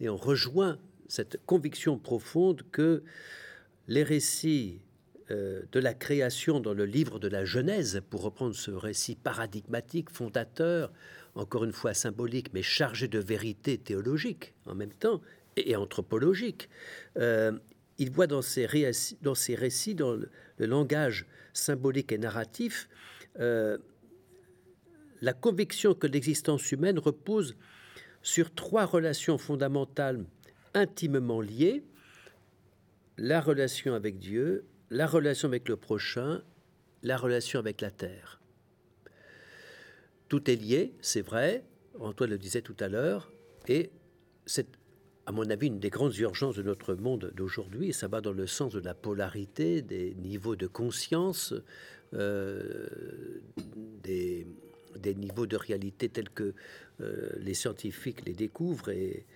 [0.00, 3.02] Et on rejoint cette conviction profonde que
[3.88, 4.80] les récits
[5.30, 10.08] euh, de la création dans le livre de la Genèse, pour reprendre ce récit paradigmatique,
[10.08, 10.90] fondateur,
[11.34, 15.20] encore une fois symbolique, mais chargé de vérité théologique en même temps
[15.66, 16.68] et, anthropologique,
[17.16, 17.52] euh,
[17.98, 22.88] il voit dans récits, dans, ces récits, dans le, langage symbolique et narratif,
[23.40, 23.78] euh,
[25.20, 27.56] la conviction que l'existence humaine repose
[28.22, 30.24] sur trois relations fondamentales
[30.74, 31.84] intimement liées,
[33.16, 36.42] la relation avec Dieu, la relation avec le prochain,
[37.02, 38.40] la relation avec la terre.
[40.28, 41.64] Tout est lié, c'est vrai,
[41.98, 43.32] Antoine le disait tout à l'heure,
[43.66, 43.90] et
[44.46, 44.68] c'est,
[45.28, 48.32] à mon avis, une des grandes urgences de notre monde d'aujourd'hui, et ça va dans
[48.32, 51.52] le sens de la polarité, des niveaux de conscience,
[52.14, 52.86] euh,
[54.02, 54.46] des,
[55.04, 56.54] niveaux de réalité tels que
[57.02, 59.26] euh, les scientifiques les découvrent et,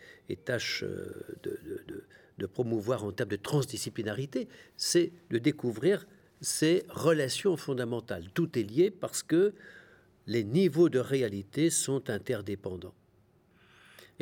[0.46, 2.06] tâchent euh, de
[2.38, 6.06] de promouvoir en termes de transdisciplinarité, c'est de découvrir
[6.40, 8.24] ces relations fondamentales.
[8.32, 9.52] Tout est lié parce que
[10.26, 12.94] les niveaux de réalité sont interdépendants.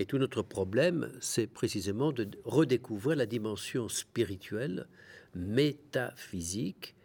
[0.01, 4.89] Et tout notre problème, c'est précisément de redécouvrir la dimension spirituelle,
[5.37, 6.97] métaphysique,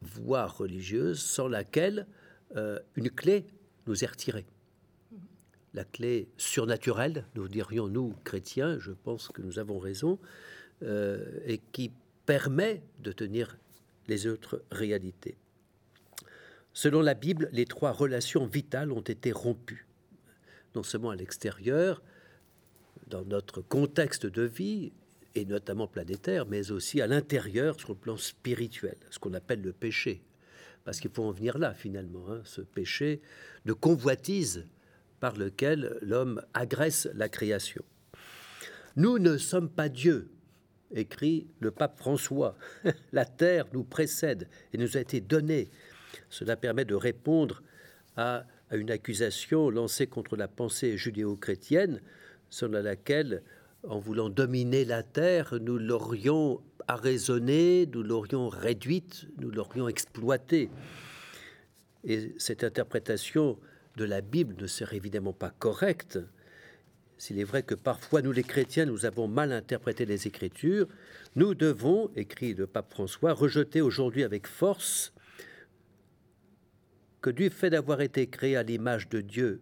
[0.00, 2.06] voire religieuse, sans laquelle
[2.54, 3.44] euh, une clé
[3.86, 4.46] nous est retirée
[5.76, 10.18] la clé surnaturelle, nous dirions nous chrétiens, je pense que nous avons raison,
[10.82, 11.92] euh, et qui
[12.24, 13.58] permet de tenir
[14.08, 15.36] les autres réalités.
[16.72, 19.86] Selon la Bible, les trois relations vitales ont été rompues,
[20.74, 22.02] non seulement à l'extérieur,
[23.06, 24.92] dans notre contexte de vie,
[25.34, 29.72] et notamment planétaire, mais aussi à l'intérieur sur le plan spirituel, ce qu'on appelle le
[29.72, 30.22] péché.
[30.84, 33.20] Parce qu'il faut en venir là, finalement, hein, ce péché
[33.64, 34.66] de convoitise
[35.20, 37.84] par lequel l'homme agresse la création.
[38.96, 40.30] Nous ne sommes pas Dieu,
[40.94, 42.56] écrit le pape François.
[43.12, 45.68] la terre nous précède et nous a été donnée.
[46.30, 47.62] Cela permet de répondre
[48.16, 52.00] à, une accusation lancée contre la pensée judéo-chrétienne,
[52.50, 53.42] selon laquelle,
[53.88, 60.70] en voulant dominer la terre, nous l'aurions arraisonnée, nous l'aurions réduite, nous l'aurions exploitée.
[62.04, 63.58] Et cette interprétation
[63.96, 66.18] de la Bible ne serait évidemment pas correcte.
[67.18, 70.86] S'il est vrai que parfois nous les chrétiens, nous avons mal interprété les Écritures,
[71.34, 75.12] nous devons, écrit le pape François, rejeter aujourd'hui avec force
[77.22, 79.60] que du fait d'avoir été créé à l'image de Dieu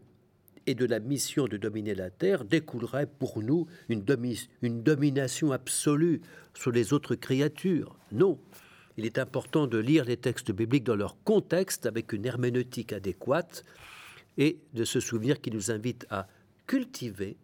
[0.67, 6.21] et de la mission de dominer la terre, découlerait pour nous une, domination absolue
[6.55, 7.97] sur les autres créatures.
[8.13, 8.39] Non,
[8.97, 13.65] il est important de lire les textes bibliques dans leur contexte avec une herméneutique adéquate
[14.39, 16.27] et de se souvenir qu'il nous invite à
[16.67, 17.37] cultiver,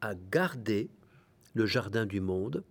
[0.00, 0.90] à garder
[1.54, 2.64] le jardin du monde,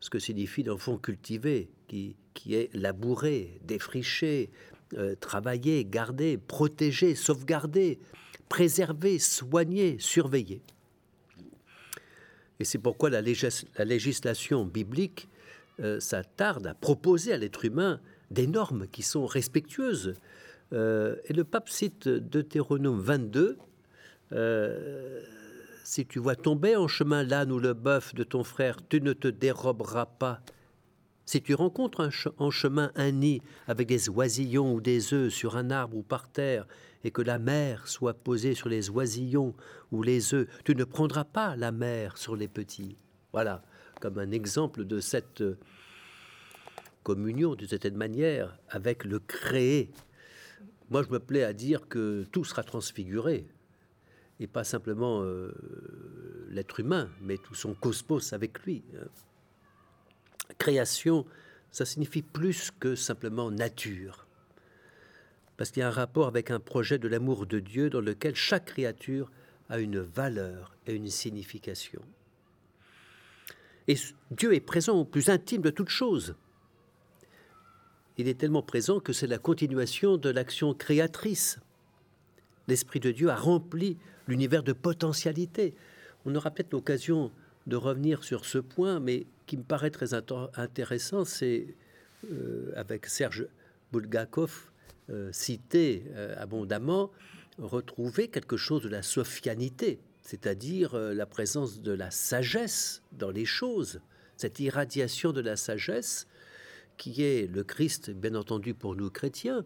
[0.00, 4.50] ce que signifie dans le cultiver, qui, qui est labourer, défricher,
[4.94, 7.98] euh, travailler, garder, protéger, sauvegarder,
[8.48, 10.62] préserver, soigner, surveiller.
[12.60, 15.28] Et c'est pourquoi la, législation biblique
[15.80, 20.14] euh, s'attarde à proposer à l'être humain des normes qui sont respectueuses
[20.72, 23.58] euh, et le pape cite Deutéronome 22.
[24.32, 25.22] Euh,
[25.84, 29.12] si tu vois tomber en chemin l'âne ou le bœuf de ton frère, tu ne
[29.12, 30.40] te déroberas pas.
[31.24, 35.70] Si tu rencontres en chemin un nid avec des oisillons ou des œufs sur un
[35.70, 36.66] arbre ou par terre,
[37.04, 39.54] et que la mer soit posée sur les oisillons
[39.92, 42.96] ou les œufs, tu ne prendras pas la mer sur les petits.
[43.32, 43.62] Voilà,
[44.00, 45.42] comme un exemple de cette
[47.02, 49.90] communion, d'une certaine manière, avec le créé
[50.90, 53.46] moi, je me plais à dire que tout sera transfiguré,
[54.40, 55.52] et pas simplement euh,
[56.48, 58.84] l'être humain, mais tout son cosmos avec lui.
[58.96, 59.08] Hein.
[60.56, 61.26] Création,
[61.70, 64.26] ça signifie plus que simplement nature,
[65.58, 68.34] parce qu'il y a un rapport avec un projet de l'amour de Dieu dans lequel
[68.34, 69.30] chaque créature
[69.68, 72.00] a une valeur et une signification.
[73.88, 73.96] Et
[74.30, 76.34] Dieu est présent au plus intime de toutes choses
[78.18, 81.60] il est tellement présent que c'est la continuation de l'action créatrice.
[82.66, 85.74] L'Esprit de Dieu a rempli l'univers de potentialités.
[86.26, 87.30] On aura peut-être l'occasion
[87.68, 91.68] de revenir sur ce point, mais qui me paraît très intéressant, c'est
[92.30, 93.46] euh, avec Serge
[93.92, 94.72] Bulgakov,
[95.32, 97.10] cité euh, abondamment,
[97.58, 104.00] retrouver quelque chose de la sophianité, c'est-à-dire la présence de la sagesse dans les choses,
[104.36, 106.26] cette irradiation de la sagesse
[106.98, 109.64] qui est le Christ, bien entendu pour nous chrétiens,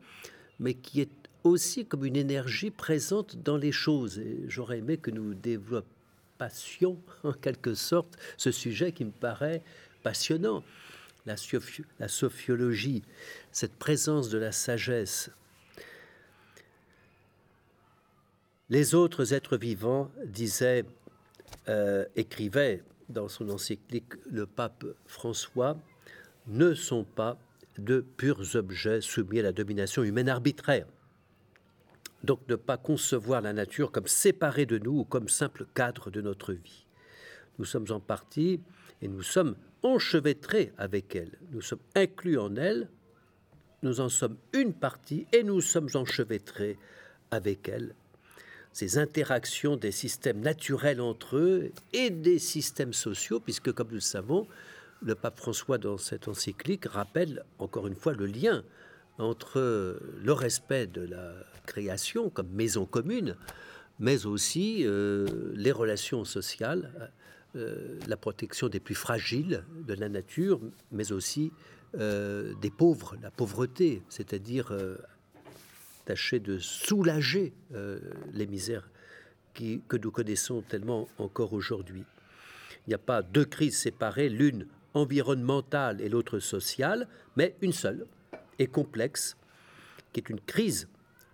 [0.60, 1.10] mais qui est
[1.44, 4.20] aussi comme une énergie présente dans les choses.
[4.46, 9.62] J'aurais aimé que nous développassions en quelque sorte ce sujet qui me paraît
[10.02, 10.62] passionnant.
[11.24, 11.36] La,
[12.00, 13.02] la sophiologie,
[13.52, 15.30] cette présence de la sagesse.
[18.70, 20.84] Les autres êtres vivants, disait,
[21.68, 25.76] euh, écrivait dans son encyclique le pape François,
[26.46, 27.38] ne sont pas
[27.78, 30.86] de purs objets soumis à la domination humaine arbitraire.
[32.24, 36.20] Donc ne pas concevoir la nature comme séparée de nous ou comme simple cadre de
[36.20, 36.86] notre vie.
[37.58, 38.60] Nous sommes en partie
[39.00, 41.38] et nous sommes enchevêtrés avec elle.
[41.50, 42.88] Nous sommes inclus en elle,
[43.82, 46.78] nous en sommes une partie et nous sommes enchevêtrés
[47.30, 47.94] avec elle.
[48.72, 54.00] Ces interactions des systèmes naturels entre eux et des systèmes sociaux, puisque comme nous le
[54.00, 54.46] savons,
[55.02, 58.64] le pape François, dans cette encyclique, rappelle encore une fois le lien
[59.18, 61.34] entre le respect de la
[61.66, 63.36] création comme maison commune,
[63.98, 67.12] mais aussi euh, les relations sociales,
[67.56, 70.60] euh, la protection des plus fragiles de la nature,
[70.90, 71.52] mais aussi
[71.98, 74.76] euh, des pauvres, la pauvreté, c'est-à-dire
[76.04, 77.52] tâcher de soulager
[78.32, 78.88] les misères
[79.54, 82.04] que nous connaissons tellement encore aujourd'hui.
[82.86, 88.06] Il n'y a pas deux crises séparées, l'une environnementale et l'autre sociale, mais une seule
[88.58, 89.36] et complexe,
[90.12, 90.88] qui est une crise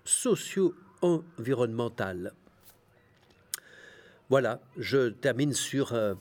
[0.04, 2.33] socio-environnementale.
[4.30, 6.14] Voilà, je termine sur euh,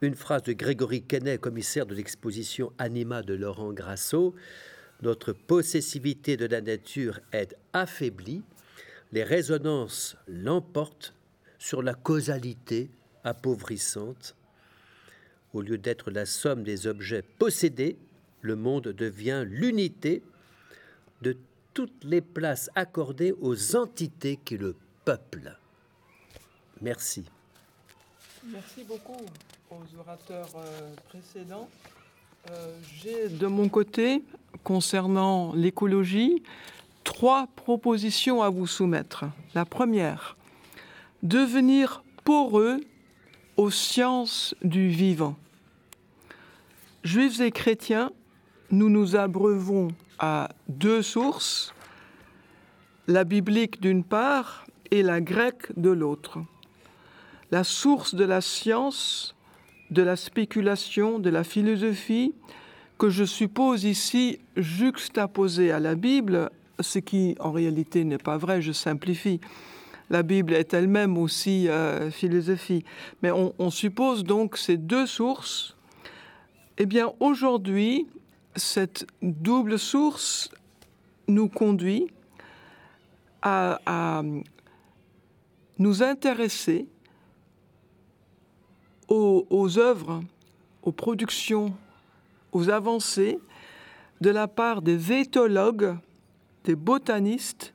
[0.00, 4.34] une phrase de Grégory Quenet, commissaire de l'exposition Anima de Laurent Grasso.
[5.02, 8.42] Notre possessivité de la nature est affaiblie,
[9.12, 11.14] les résonances l'emportent
[11.58, 12.90] sur la causalité
[13.24, 14.36] appauvrissante
[15.52, 17.96] au lieu d'être la somme des objets possédés,
[18.40, 20.22] le monde devient l'unité
[21.20, 21.36] de
[21.74, 25.58] toutes les places accordées aux entités qui le peuplent.
[26.82, 27.24] Merci.
[28.44, 29.24] Merci beaucoup
[29.70, 31.68] aux orateurs euh, précédents.
[32.50, 34.24] Euh, j'ai de mon côté,
[34.64, 36.42] concernant l'écologie,
[37.04, 39.26] trois propositions à vous soumettre.
[39.54, 40.36] La première,
[41.22, 42.80] devenir poreux
[43.56, 45.36] aux sciences du vivant.
[47.04, 48.10] Juifs et chrétiens,
[48.72, 51.74] nous nous abreuvons à deux sources,
[53.06, 56.40] la biblique d'une part et la grecque de l'autre.
[57.52, 59.36] La source de la science,
[59.90, 62.34] de la spéculation, de la philosophie,
[62.98, 68.62] que je suppose ici juxtaposée à la Bible, ce qui en réalité n'est pas vrai,
[68.62, 69.40] je simplifie,
[70.12, 72.84] la Bible est elle-même aussi euh, philosophie.
[73.22, 75.74] Mais on, suppose donc ces deux sources.
[76.76, 78.06] Eh bien, aujourd'hui,
[78.54, 80.50] cette double source
[81.28, 82.08] nous conduit
[83.40, 84.22] à,
[85.78, 86.86] nous intéresser
[89.08, 90.22] aux, œuvres,
[90.82, 91.74] aux productions,
[92.52, 93.38] aux avancées
[94.20, 95.96] de la part des éthologues,
[96.64, 97.74] des botanistes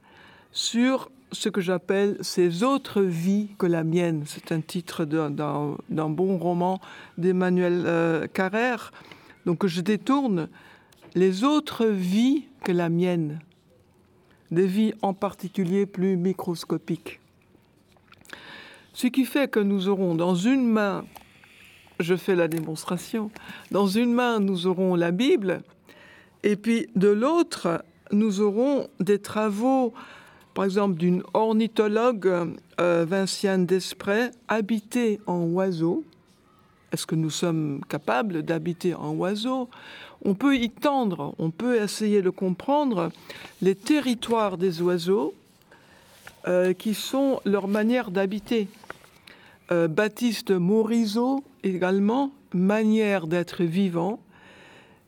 [0.51, 4.23] sur ce que j'appelle ces autres vies que la mienne.
[4.25, 6.79] C'est un titre d'un bon roman
[7.17, 8.91] d'Emmanuel euh, Carrère.
[9.45, 10.47] Donc je détourne
[11.15, 13.39] les autres vies que la mienne,
[14.51, 17.19] des vies en particulier plus microscopiques.
[18.97, 21.05] Ce qui fait que nous aurons dans une main,
[21.99, 23.29] je fais la démonstration,
[23.69, 25.61] dans une main nous aurons la Bible,
[26.41, 29.93] et puis de l'autre nous aurons des travaux
[30.55, 32.49] par exemple d'une ornithologue
[32.81, 36.03] euh, Vinciane Desprez, habiter en oiseau.
[36.91, 39.69] Est-ce que nous sommes capables d'habiter en oiseau?
[40.25, 43.11] On peut y tendre, on peut essayer de comprendre
[43.61, 45.35] les territoires des oiseaux
[46.47, 48.67] euh, qui sont leur manière d'habiter.
[49.71, 54.19] Euh, Baptiste Morisot également, manière d'être vivant,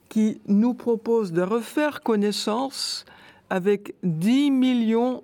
[0.09, 3.05] qui nous propose de refaire connaissance
[3.49, 5.23] avec 10 millions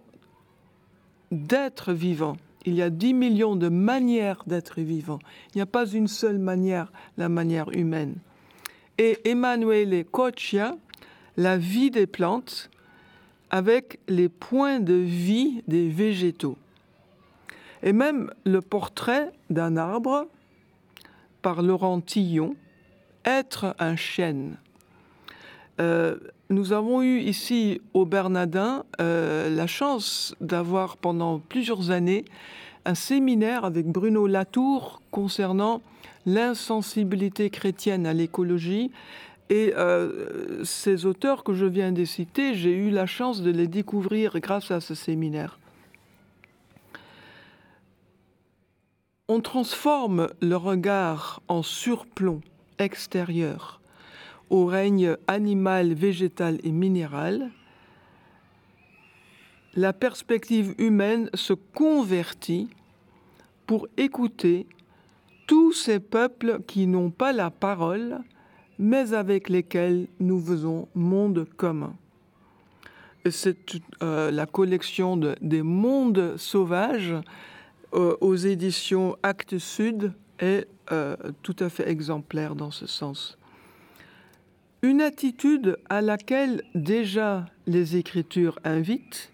[1.32, 2.38] d'être vivant.
[2.66, 5.20] Il y a 10 millions de manières d'être vivant.
[5.54, 8.16] Il n'y a pas une seule manière, la manière humaine.
[8.98, 10.78] Et Emanuele Coccia,
[11.36, 12.70] la vie des plantes,
[13.50, 16.58] avec les points de vie des végétaux.
[17.86, 20.28] Et même le portrait d'un arbre
[21.42, 22.56] par Laurent Tillon,
[23.24, 24.58] Être un chêne.
[25.80, 26.18] Euh,
[26.50, 32.26] nous avons eu ici au Bernardin euh, la chance d'avoir pendant plusieurs années
[32.86, 35.82] un séminaire avec Bruno Latour concernant
[36.28, 38.92] l'insensibilité chrétienne à l'écologie
[39.50, 43.68] Et euh, ces auteurs que je viens de citer, j'ai eu la chance de les
[43.68, 45.60] découvrir grâce à ce séminaire.
[49.28, 52.42] On transforme le regard en surplomb
[52.78, 53.82] extérieur
[54.52, 57.50] au règne animal, végétal et minéral.
[59.74, 62.70] La perspective humaine se convertit
[63.66, 64.68] pour écouter
[65.48, 68.20] tous ces peuples qui n'ont pas la parole,
[68.78, 71.96] mais avec lesquels nous faisons monde commun.
[73.28, 77.16] C'est euh, la collection de, des mondes sauvages
[77.96, 83.38] euh, aux éditions Actes Sud est euh, tout à fait exemplaire dans ce sens.
[84.82, 89.32] Une attitude à laquelle déjà les Écritures invitent,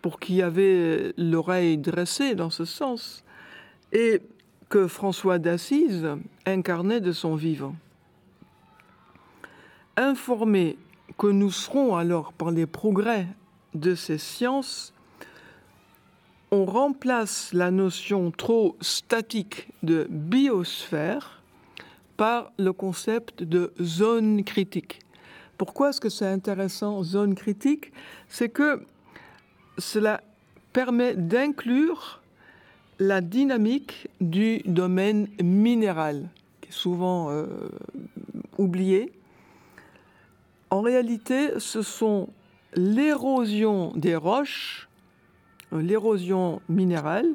[0.00, 3.24] pour qui avait l'oreille dressée dans ce sens,
[3.92, 4.22] et
[4.68, 6.08] que François d'Assise
[6.46, 7.74] incarnait de son vivant.
[9.96, 10.78] Informés
[11.18, 13.26] que nous serons alors par les progrès
[13.74, 14.93] de ces sciences,
[16.54, 21.42] on remplace la notion trop statique de biosphère
[22.16, 25.00] par le concept de zone critique.
[25.58, 27.92] Pourquoi est-ce que c'est intéressant, zone critique?
[28.28, 28.84] C'est que
[29.78, 30.20] cela
[30.72, 32.22] permet d'inclure
[33.00, 36.28] la dynamique du domaine minéral,
[36.60, 37.46] qui est souvent euh,
[38.58, 39.12] oublié.
[40.70, 42.28] En réalité, ce sont
[42.76, 44.88] l'érosion des roches,
[45.78, 47.34] l'érosion minérale,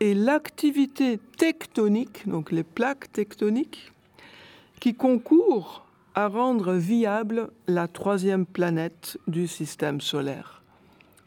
[0.00, 3.92] et l'activité tectonique, donc les plaques tectoniques,
[4.80, 10.62] qui concourent à rendre viable la troisième planète du système solaire.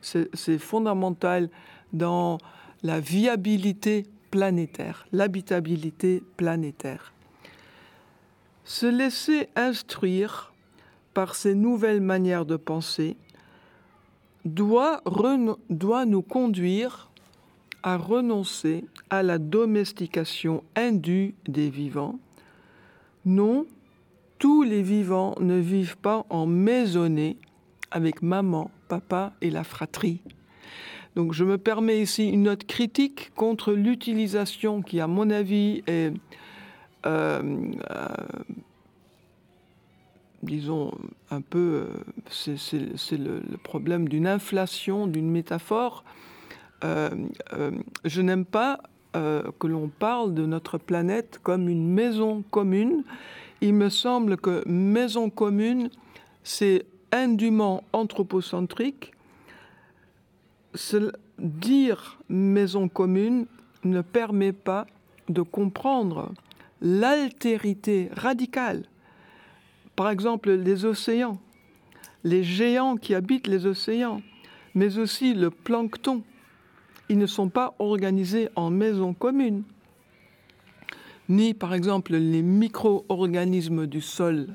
[0.01, 1.49] C'est fondamental
[1.91, 2.37] dans
[2.83, 7.13] la viabilité planétaire, l'habitabilité planétaire.
[8.63, 10.53] Se laisser instruire
[11.13, 13.17] par ces nouvelles manières de penser
[14.53, 15.01] doit,
[15.69, 17.09] doit nous conduire
[17.83, 22.19] à renoncer à la domestication indue des vivants.
[23.25, 23.65] Non,
[24.39, 27.37] tous les vivants ne vivent pas en maisonnée
[27.91, 30.21] avec maman, papa et la fratrie.
[31.15, 36.13] Donc je me permets ici une note critique contre l'utilisation qui, à mon avis, est,
[37.05, 37.41] euh,
[37.89, 38.15] euh,
[40.47, 40.91] disons,
[41.29, 41.87] un peu,
[42.29, 46.03] euh, c'est le, problème d'une inflation, d'une métaphore.
[46.83, 48.79] je n'aime pas
[49.13, 53.03] que l'on parle de notre planète comme une maison commune.
[53.61, 55.89] Il me semble que maison commune,
[56.43, 59.13] c'est indûment anthropocentrique
[61.39, 63.45] dire maison commune
[63.83, 64.87] ne permet pas
[65.29, 66.31] de comprendre
[66.81, 68.83] l'altérité radicale.
[69.97, 71.39] Par exemple, les océans,
[72.23, 74.21] les géants qui habitent les océans,
[74.75, 76.21] mais aussi le plancton.
[77.09, 79.63] Ils ne sont pas organisés en maison commune.
[81.29, 84.47] Ni, par exemple, les micro-organismes du sol.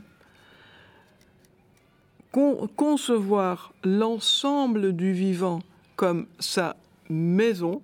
[2.77, 5.59] concevoir l'ensemble du vivant
[5.97, 6.77] comme sa
[7.11, 7.83] maison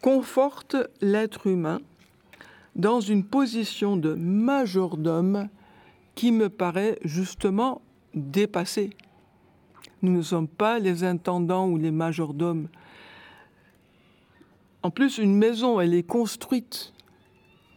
[0.00, 1.80] conforte l'être humain
[2.76, 5.48] dans une position de majordome
[6.14, 7.82] qui me paraît justement
[8.14, 8.90] dépassée.
[10.02, 12.68] Nous ne sommes pas les intendants ou les majordomes.
[14.82, 16.92] En plus, une maison, elle est construite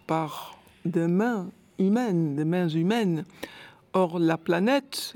[0.07, 3.25] par des mains humaines, des mains humaines.
[3.93, 5.15] Or, la planète,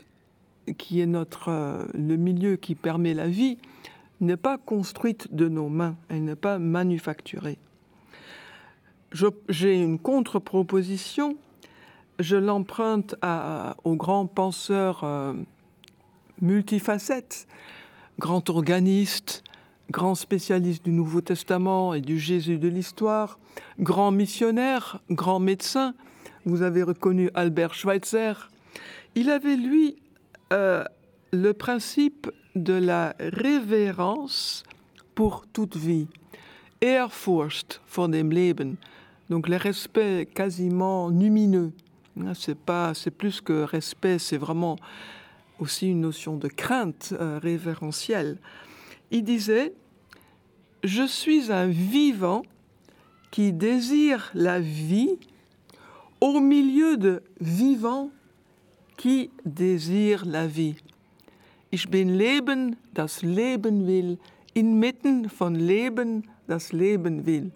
[0.77, 3.57] qui est notre, euh, le milieu qui permet la vie,
[4.21, 7.57] n'est pas construite de nos mains, elle n'est pas manufacturée.
[9.49, 11.37] J'ai une contre-proposition,
[12.19, 13.15] je l'emprunte
[13.83, 15.33] au grand penseur euh,
[16.41, 17.47] multifacette,
[18.19, 19.43] grand organiste,
[19.89, 23.39] grand spécialiste du Nouveau Testament et du Jésus de l'histoire,
[23.79, 25.93] grand missionnaire, grand médecin.
[26.45, 28.49] Vous avez reconnu Albert Schweitzer.
[29.15, 29.95] Il avait, lui,
[30.53, 30.83] euh,
[31.31, 34.63] le principe de la révérence
[35.15, 36.07] pour toute vie.
[36.81, 38.77] Ehrfurcht vor dem Leben.
[39.29, 41.73] Donc le respect quasiment lumineux.
[42.21, 44.77] Hein, c'est pas, c'est plus que respect, c'est vraiment
[45.59, 48.37] aussi une notion de crainte euh, révérentielle.
[49.11, 49.73] Il disait
[50.83, 52.43] Je suis un vivant
[53.31, 55.17] qui désire la vie
[56.19, 58.11] au milieu de vivants
[58.97, 60.75] qui désirent la vie.
[61.71, 64.17] Ich bin Leben, das Leben will,
[64.55, 67.51] inmitten von Leben, das Leben will.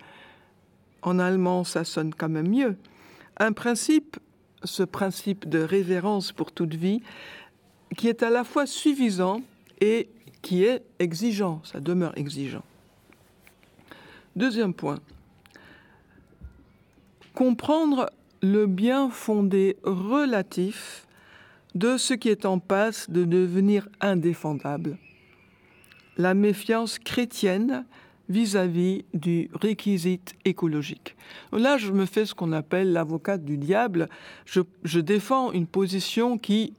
[1.01, 2.77] En allemand, ça sonne quand même mieux.
[3.37, 4.17] Un principe
[4.63, 7.01] ce principe de révérence pour toute vie
[7.97, 9.41] qui est à la fois suffisant
[9.81, 10.09] et
[10.41, 12.63] qui est exigeant, ça demeure exigeant.
[14.35, 14.99] Deuxième point,
[17.33, 18.09] comprendre
[18.41, 21.07] le bien fondé relatif
[21.75, 24.97] de ce qui est en passe de devenir indéfendable.
[26.17, 27.85] La méfiance chrétienne
[28.29, 31.15] vis-à-vis du réquisite écologique.
[31.51, 34.09] Là, je me fais ce qu'on appelle l'avocate du diable.
[34.45, 36.73] Je, je, défends une position qui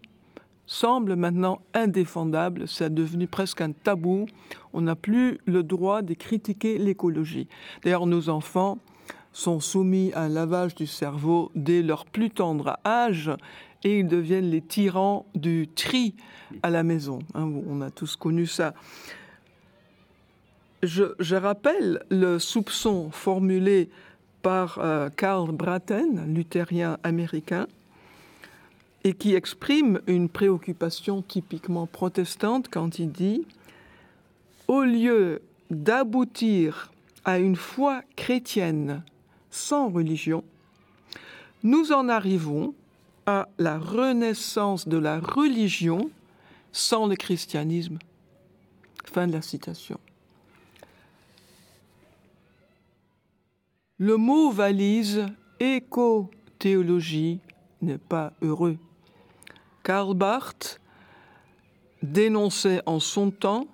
[0.67, 2.67] semble maintenant indéfendable.
[2.67, 4.27] C'est devenu presque un tabou.
[4.73, 7.49] On n'a plus le droit de critiquer l'écologie.
[7.83, 8.79] D'ailleurs, nos enfants
[9.33, 13.31] sont soumis à un lavage du cerveau dès leur plus tendre âge
[13.83, 16.15] et ils deviennent les tyrans du tri
[16.63, 17.19] à la maison.
[17.35, 18.75] Hein, on a tous connu ça.
[20.85, 23.89] Je, rappelle le soupçon formulé
[24.43, 27.67] par euh, Karl Braten, luthérien américain,
[29.03, 33.47] et qui exprime une préoccupation typiquement protestante quand il dit
[34.69, 36.93] Au lieu d'aboutir
[37.25, 39.03] à une foi chrétienne
[39.51, 40.45] sans religion,
[41.63, 42.75] nous en arrivons
[43.25, 46.11] à la renaissance de la religion
[46.73, 47.99] sans le christianisme.
[49.07, 49.99] Fin de la citation.
[53.99, 55.25] Le mot valise
[55.61, 57.39] éco-théologie
[57.81, 58.77] n'est pas heureux.
[59.85, 60.81] Karl Barth
[62.03, 63.69] dénonçait en son temps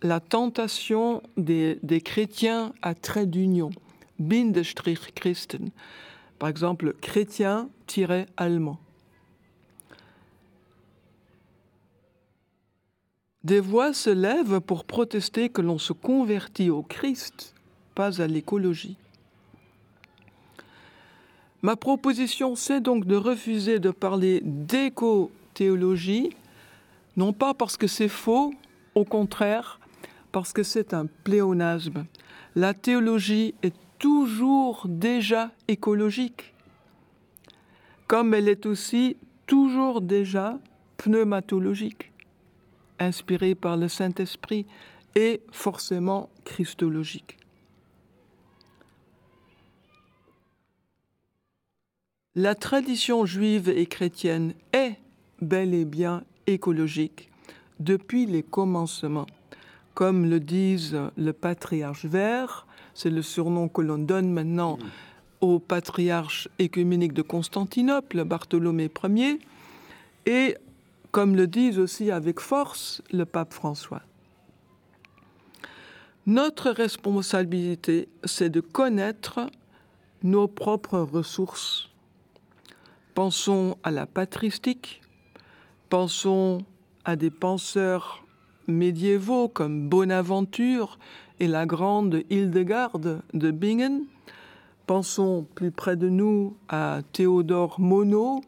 [0.00, 3.68] la tentation des, chrétiens à trait d'union,
[4.18, 5.68] Bindestrich Christen,
[6.38, 8.78] par exemple chrétien-allemand.
[13.44, 17.54] Des voix se lèvent pour protester que l'on se convertit au Christ,
[17.94, 18.96] pas à l'écologie.
[21.66, 26.30] Ma proposition, c'est donc de refuser de parler d'éco-théologie,
[27.16, 28.54] non pas parce que c'est faux,
[28.94, 29.80] au contraire,
[30.30, 32.06] parce que c'est un pléonasme.
[32.54, 36.54] La théologie est toujours déjà écologique,
[38.06, 39.16] comme elle est aussi
[39.48, 40.60] toujours déjà
[40.98, 42.12] pneumatologique,
[43.00, 44.66] inspirée par le Saint-Esprit
[45.16, 47.38] et forcément christologique.
[52.38, 54.96] La tradition juive et chrétienne est
[55.40, 57.30] bel et bien écologique
[57.80, 59.24] depuis les commencements.
[59.94, 64.78] Comme le disent le patriarche vert, c'est le surnom que l'on donne maintenant
[65.40, 69.38] au patriarche écuménique de Constantinople, Bartholomé Ier,
[70.26, 70.58] et
[71.12, 74.02] comme le disent aussi avec force le pape François.
[76.26, 79.40] Notre responsabilité, c'est de connaître
[80.22, 81.88] nos propres ressources
[83.16, 85.00] Pensons à la patristique,
[85.88, 86.58] pensons
[87.06, 88.22] à des penseurs
[88.66, 90.98] médiévaux comme Bonaventure
[91.40, 94.02] et la grande Hildegarde de Bingen.
[94.86, 98.42] Pensons plus près de nous à Théodore Monod,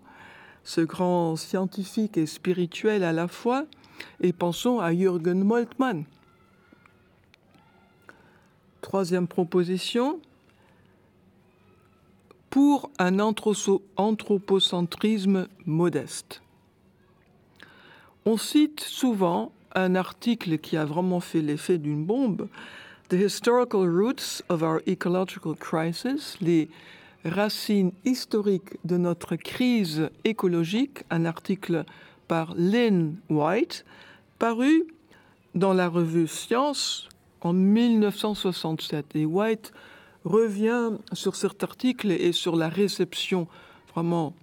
[0.65, 3.65] ce grand scientifique et spirituel à la fois,
[4.21, 6.05] et pensons à Jürgen Moltmann.
[8.83, 10.21] Troisième proposition,
[12.51, 16.43] pour un anthropocentrisme modeste.
[18.25, 22.49] On cite souvent un article qui a vraiment fait l'effet d'une bombe,
[23.09, 26.69] The Historical Roots of Our Ecological Crisis, les
[27.25, 31.85] racines historiques de notre crise écologique, un article
[32.29, 33.85] par Lynn White,
[34.39, 34.87] paru
[35.55, 37.09] dans la revue Science
[37.41, 39.07] en 1967.
[39.15, 39.73] Et White
[40.29, 43.49] revient sur cet article et sur la réception
[43.93, 44.35] vraiment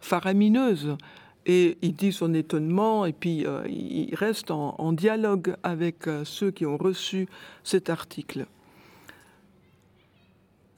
[0.00, 0.96] faramineuse.
[1.44, 6.50] Et il dit son étonnement et puis euh, il reste en, dialogue avec euh, ceux
[6.50, 7.28] qui ont reçu
[7.64, 8.46] cet article.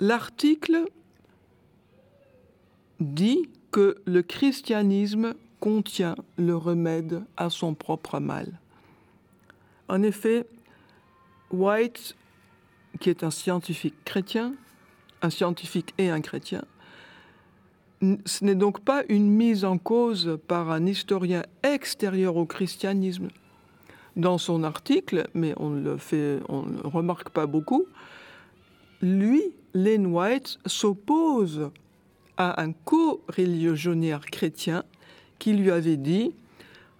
[0.00, 0.84] L'article
[3.00, 8.58] dit que le christianisme contient le remède à son propre mal.
[9.88, 10.46] En effet,
[11.50, 12.16] White
[13.00, 14.54] qui est un scientifique chrétien,
[15.22, 16.64] un scientifique et un chrétien.
[18.26, 23.28] Ce n'est donc pas une mise en cause par un historien extérieur au christianisme.
[24.16, 25.98] Dans son article, mais on ne le
[26.84, 27.86] remarque pas beaucoup,
[29.02, 29.42] lui,
[29.74, 31.70] Len White, s'oppose
[32.36, 34.84] à un co-religionnaire chrétien
[35.38, 36.32] qui lui avait dit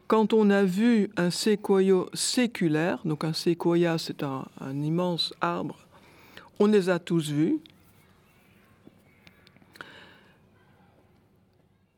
[0.09, 4.47] quand on a vu un séquoia séculaire, donc un séquoia c'est un
[4.83, 5.84] immense arbre
[6.59, 7.59] on les a tous vus.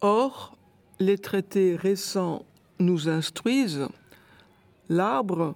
[0.00, 0.57] Or,
[0.98, 2.44] les traités récents
[2.78, 3.88] nous instruisent,
[4.88, 5.54] l'arbre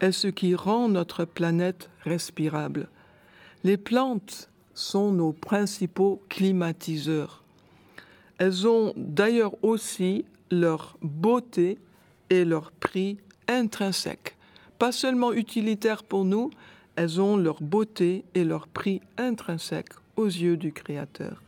[0.00, 2.88] est ce qui rend notre planète respirable.
[3.64, 7.42] Les plantes sont nos principaux climatiseurs.
[8.38, 11.78] Elles ont d'ailleurs aussi leur beauté
[12.30, 14.36] et leur prix intrinsèque.
[14.78, 16.50] Pas seulement utilitaires pour nous,
[17.00, 21.40] elles ont leur beauté et leur prix intrinsèque aux yeux du Créateur.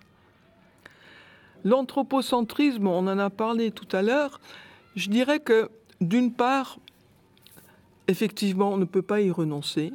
[1.62, 4.40] L'anthropocentrisme, on en a parlé tout à l'heure,
[4.96, 5.68] je dirais que
[6.00, 6.78] d'une part,
[8.09, 9.92] effectivement, on ne peut pas y renoncer,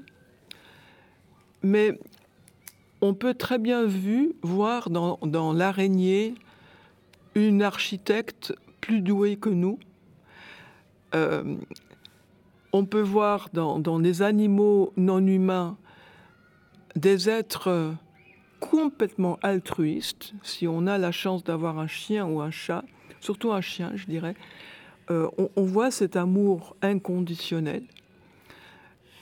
[1.64, 2.00] mais
[3.02, 6.36] on peut très bien vu, voir dans, l'araignée
[7.34, 9.80] une architecte plus douée que nous.
[11.16, 11.58] Euh,
[12.74, 15.78] on peut voir dans, les animaux non humains
[16.96, 17.96] des êtres
[18.60, 20.34] complètement altruistes.
[20.44, 22.84] Si on a la chance d'avoir un chien ou un chat,
[23.22, 24.36] surtout un chien, je dirais,
[25.10, 27.84] euh, on, voit cet amour inconditionnel.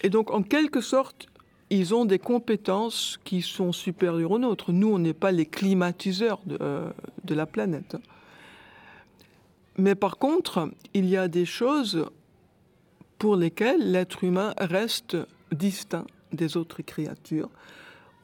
[0.01, 1.27] Et donc, en quelque sorte,
[1.69, 4.71] ils ont des compétences qui sont supérieures aux nôtres.
[4.71, 6.89] Nous, on n'est pas les climatiseurs de, euh,
[7.23, 7.97] de, la planète.
[9.77, 12.09] Mais par contre, il y a des choses
[13.19, 15.17] pour lesquelles l'être humain reste
[15.51, 17.49] distinct des autres créatures.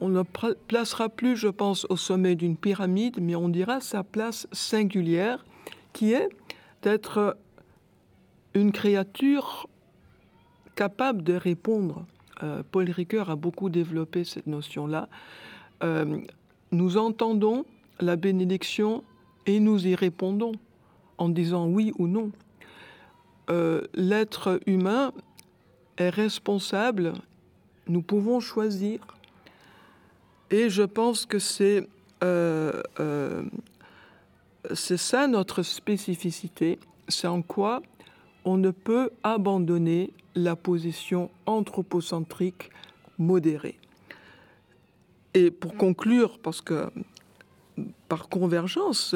[0.00, 4.48] On ne placera plus, je pense, au sommet d'une pyramide, mais on dira sa place
[4.52, 5.44] singulière,
[5.92, 6.28] qui est
[6.82, 7.36] d'être
[8.54, 9.68] une créature
[10.74, 12.04] capable de répondre
[12.42, 15.08] euh, Paul Ricoeur a beaucoup développé cette notion-là.
[15.82, 16.20] Euh,
[16.70, 17.64] nous entendons
[18.00, 19.04] la bénédiction
[19.46, 20.52] et nous y répondons
[21.18, 22.30] en disant oui ou non.
[23.50, 25.12] Euh, L'être humain
[25.96, 27.12] est responsable,
[27.88, 29.00] nous pouvons choisir,
[30.50, 31.86] et je pense que c'est
[32.22, 33.42] euh, euh,
[34.74, 36.78] c'est ça notre spécificité,
[37.08, 37.82] c'est en quoi
[38.44, 42.70] on ne peut abandonner la position anthropocentrique
[43.18, 43.78] modérée.
[45.34, 46.90] Et pour conclure, parce que
[48.08, 49.14] par convergence,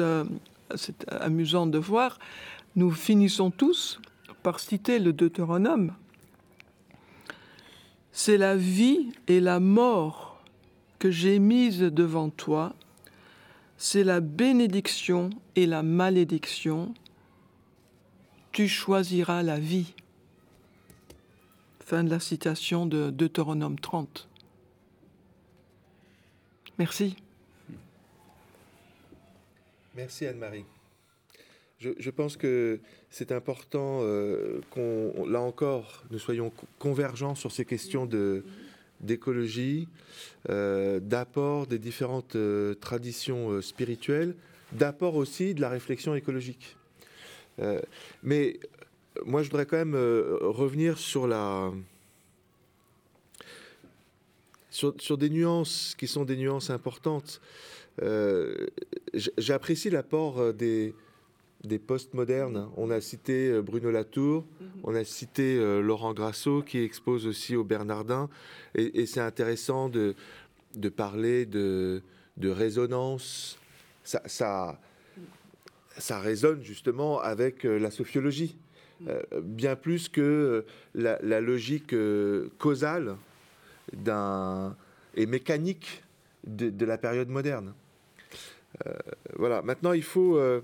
[0.75, 2.19] c'est amusant de voir,
[2.75, 3.99] nous finissons tous
[4.55, 5.93] citer le Deutéronome.
[8.11, 10.41] C'est la vie et la mort
[10.99, 12.73] que j'ai mise devant toi,
[13.77, 16.93] c'est la bénédiction et la malédiction.
[18.51, 19.93] Tu choisiras la vie.
[21.79, 24.27] Fin de la citation de Deutéronome 30.
[26.79, 27.15] Merci.
[29.95, 30.65] Merci Anne-Marie.
[31.79, 32.79] Je, pense que
[33.11, 38.43] c'est important euh, qu'on, là encore, nous soyons convergents sur ces questions de,
[39.01, 39.87] d'écologie,
[40.49, 44.35] euh, d'apport des différentes euh, traditions euh, spirituelles,
[44.71, 46.75] d'apport aussi de la réflexion écologique.
[48.21, 48.59] Mais
[49.25, 51.71] moi, je voudrais quand même revenir sur la
[54.69, 57.41] sur, des nuances qui sont des nuances importantes.
[59.15, 60.93] J'apprécie l'apport des,
[61.63, 62.69] des postmodernes.
[62.77, 64.45] On a cité Bruno Latour,
[64.83, 68.29] on a cité Laurent Grasso qui expose aussi au Bernardin.
[68.75, 70.15] Et, et c'est intéressant de,
[70.75, 72.01] de parler de,
[72.37, 73.57] de résonance.
[74.03, 74.79] Ça, ça,
[75.97, 78.57] ça résonne justement avec la sophiologie.
[79.07, 83.15] Euh, bien plus que euh, la, la logique euh, causale
[85.15, 86.03] et mécanique
[86.45, 87.73] de, de, la période moderne.
[88.85, 88.93] Euh,
[89.35, 89.61] voilà.
[89.61, 90.61] Maintenant, il faut euh,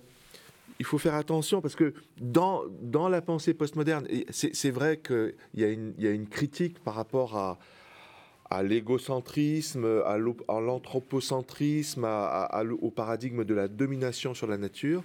[0.79, 5.63] il faut faire attention parce que dans dans la pensée postmoderne, c'est vrai qu'il y
[5.63, 7.59] a une y a une critique par rapport à
[8.49, 10.17] à l'égocentrisme, à
[10.59, 12.07] l'anthropocentrisme,
[12.81, 15.03] au paradigme de la domination sur la nature.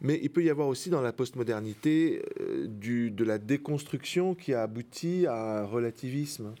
[0.00, 4.62] Mais il peut y avoir aussi dans la postmodernité euh, de la déconstruction qui a
[4.62, 6.54] abouti à un relativisme.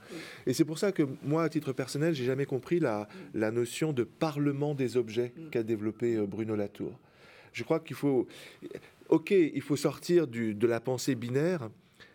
[0.46, 3.92] Et c'est pour ça que moi, à titre personnel, j'ai jamais compris la, la, notion
[3.92, 6.98] de parlement des objets qu'a développé euh, Bruno Latour.
[7.52, 8.26] Je crois qu'il faut,
[9.08, 11.68] ok, il faut sortir de la pensée binaire,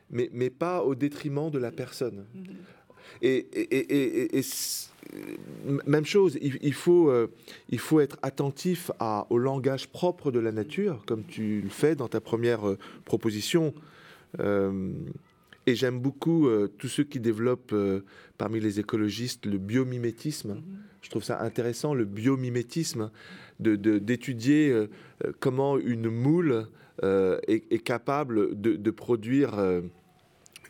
[0.10, 2.26] mais, mais pas au détriment de la personne.
[3.22, 4.42] Et, et, et,
[5.86, 7.28] même chose, il, faut, euh,
[7.70, 11.96] il faut être attentif à, au langage propre de la nature, comme tu le fais
[11.96, 13.74] dans ta première euh, proposition.
[14.40, 14.92] Euh,
[15.66, 17.76] et j'aime beaucoup tous ceux qui développent
[18.38, 20.62] parmi les écologistes le biomimétisme.
[21.02, 23.12] Je trouve ça intéressant, le biomimétisme,
[23.60, 24.90] d'étudier de, de,
[25.26, 26.68] euh, comment une moule
[27.04, 29.54] est, est, capable de, produire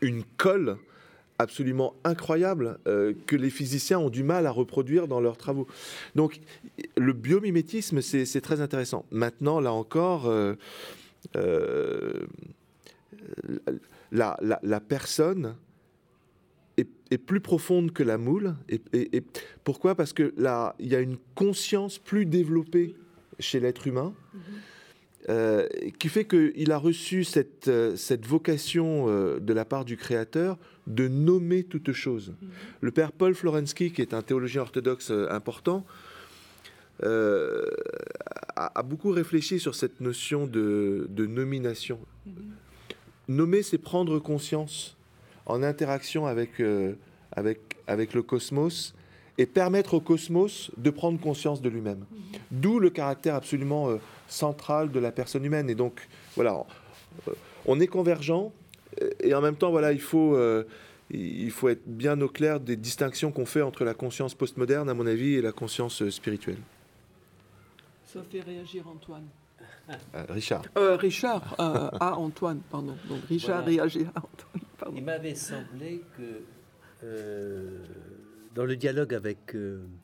[0.01, 0.77] une colle
[1.39, 5.67] absolument incroyables euh, que les physiciens ont du mal à reproduire dans leurs travaux.
[6.15, 6.39] Donc
[6.95, 9.05] le biomimétisme, c'est très intéressant.
[9.11, 10.55] Maintenant, là encore, euh,
[11.35, 12.25] euh,
[14.11, 15.55] la, la, personne
[17.11, 18.55] est, plus profonde que la moule.
[18.69, 19.23] Et,
[19.63, 19.95] pourquoi?
[19.95, 22.95] Parce que là, il y a une conscience plus développée
[23.39, 24.13] chez l'être humain.
[24.35, 24.39] Mm-hmm.
[25.29, 25.67] Euh,
[25.99, 30.57] qui fait qu'il a reçu cette, euh, cette vocation euh, de la part du Créateur
[30.85, 32.29] de nommer toute chose.
[32.29, 32.47] Mm-hmm.
[32.79, 35.85] Le père Paul Florensky, qui est un théologien orthodoxe important,
[37.03, 41.99] a, beaucoup réfléchi sur cette notion de, de nomination.
[42.25, 42.31] Mm-hmm.
[43.27, 44.96] Nommer, c'est prendre conscience
[45.47, 46.61] en interaction avec,
[47.31, 48.93] avec, avec le cosmos
[49.39, 52.05] et permettre au cosmos de prendre conscience de lui-même.
[52.11, 52.37] Mm-hmm.
[52.51, 55.69] D'où le caractère absolument centrale de la personne humaine.
[55.69, 56.65] Et donc, voilà,
[57.27, 57.31] euh,
[57.65, 58.51] on est convergent
[59.19, 60.63] et en même temps, voilà, il faut, euh,
[61.11, 64.93] il faut être bien au clair des distinctions qu'on fait entre la conscience postmoderne, à
[64.93, 66.57] mon avis, et la conscience euh, spirituelle.
[68.05, 69.25] Ça fait réagir Antoine.
[70.29, 70.63] Richard.
[70.75, 72.95] Richard, à Antoine, pardon.
[73.07, 74.66] Donc Richard réagit à Antoine.
[74.95, 76.43] Il m'avait semblé que
[78.55, 79.55] dans le dialogue avec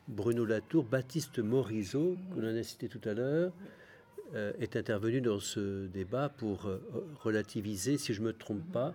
[0.06, 3.52] Bruno Latour, Baptiste Morisot, que l'on a cité tout à l'heure,
[4.34, 6.80] euh, est intervenu dans ce débat pour euh,
[7.22, 8.92] relativiser, si je ne me trompe pas,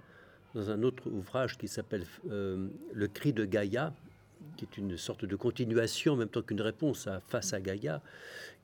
[0.53, 3.93] dans un autre ouvrage qui s'appelle euh, Le cri de Gaïa,
[4.57, 8.01] qui est une sorte de continuation en même temps qu'une réponse à Face à Gaïa.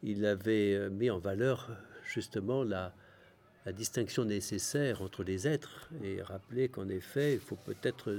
[0.04, 1.70] Il avait mis en valeur
[2.04, 2.94] justement la,
[3.66, 8.16] la distinction nécessaire entre les êtres et rappelé qu'en effet, il faut peut-être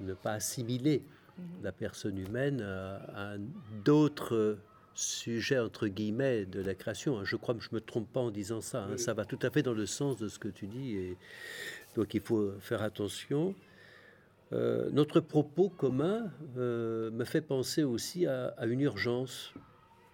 [0.00, 1.02] ne pas assimiler
[1.62, 3.36] la personne humaine à, à
[3.84, 4.58] d'autres
[4.94, 7.24] sujet entre guillemets de la création.
[7.24, 8.84] Je crois que je me trompe pas en disant ça.
[8.84, 8.96] Hein.
[8.96, 11.16] Ça va tout à fait dans le sens de ce que tu dis et
[11.96, 13.54] donc il faut faire attention.
[14.52, 19.54] Euh, notre propos commun euh, me fait penser aussi à, une urgence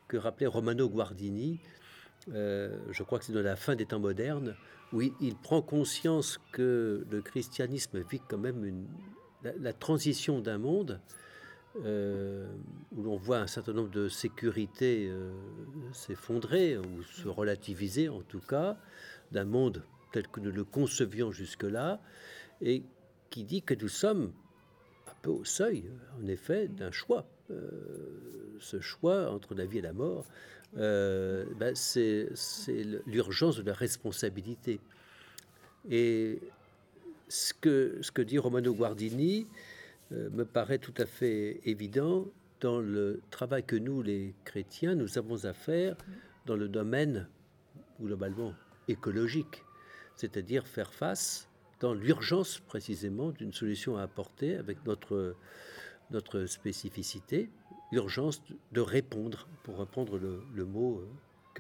[0.07, 1.59] que rappelait Romano Guardini.
[2.35, 4.55] Euh, je crois que c'est de la fin des temps modernes
[4.93, 8.87] où il, prend conscience que le christianisme vit quand même
[9.43, 11.01] la transition d'un monde
[11.85, 12.51] euh,
[12.97, 15.33] où l'on voit un certain nombre de sécurités euh,
[15.93, 18.79] s'effondrer ou se relativiser en tout cas,
[19.31, 22.01] d'un monde tel que nous le concevions jusque-là,
[22.63, 22.83] et
[23.29, 24.33] qui dit que nous sommes
[25.07, 25.85] un peu au seuil,
[26.19, 27.27] en effet, d'un choix.
[28.59, 30.27] Ce choix entre la vie et la mort,
[30.75, 32.29] ben c'est
[33.07, 34.81] l'urgence de la responsabilité.
[35.91, 36.41] Et
[37.29, 39.47] ce que, dit Romano Guardini,
[40.13, 42.27] euh, me paraît tout à fait évident
[42.61, 45.97] dans le travail que nous, les chrétiens, nous avons à faire
[46.47, 47.29] dans le domaine
[48.01, 48.55] globalement
[48.89, 49.63] écologique,
[50.17, 51.49] c'est-à-dire faire face
[51.81, 57.51] dans l'urgence précisément d'une solution à apporter avec notre spécificité,
[57.93, 61.03] urgence de répondre, pour reprendre le, mot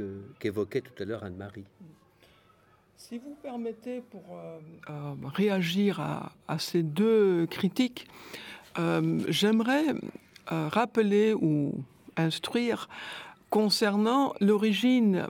[0.01, 1.65] euh, qu'évoquait tout à l'heure Anne-Marie.
[2.99, 4.59] Si vous permettez, pour euh,
[4.91, 8.09] euh, réagir à, ces deux critiques,
[8.79, 9.95] euh, j'aimerais
[10.49, 11.85] rappeler ou
[12.17, 12.89] instruire
[13.51, 15.29] concernant l'origine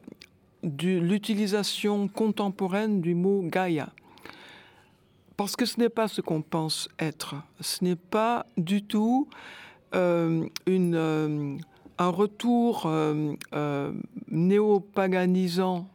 [0.62, 3.90] de l'utilisation contemporaine du mot Gaïa.
[5.36, 7.36] Parce que ce n'est pas ce qu'on pense être.
[7.60, 9.28] Ce n'est pas du tout
[9.92, 11.58] une,
[11.98, 12.90] un retour
[14.30, 15.86] néopaganisant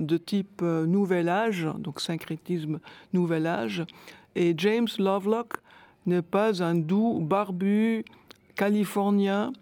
[0.00, 2.80] de type euh, Nouvel Âge, donc syncrétisme
[3.12, 3.84] Nouvel Âge,
[4.34, 5.54] et James Lovelock
[6.06, 8.04] n'est pas un doux barbu
[8.54, 9.52] californien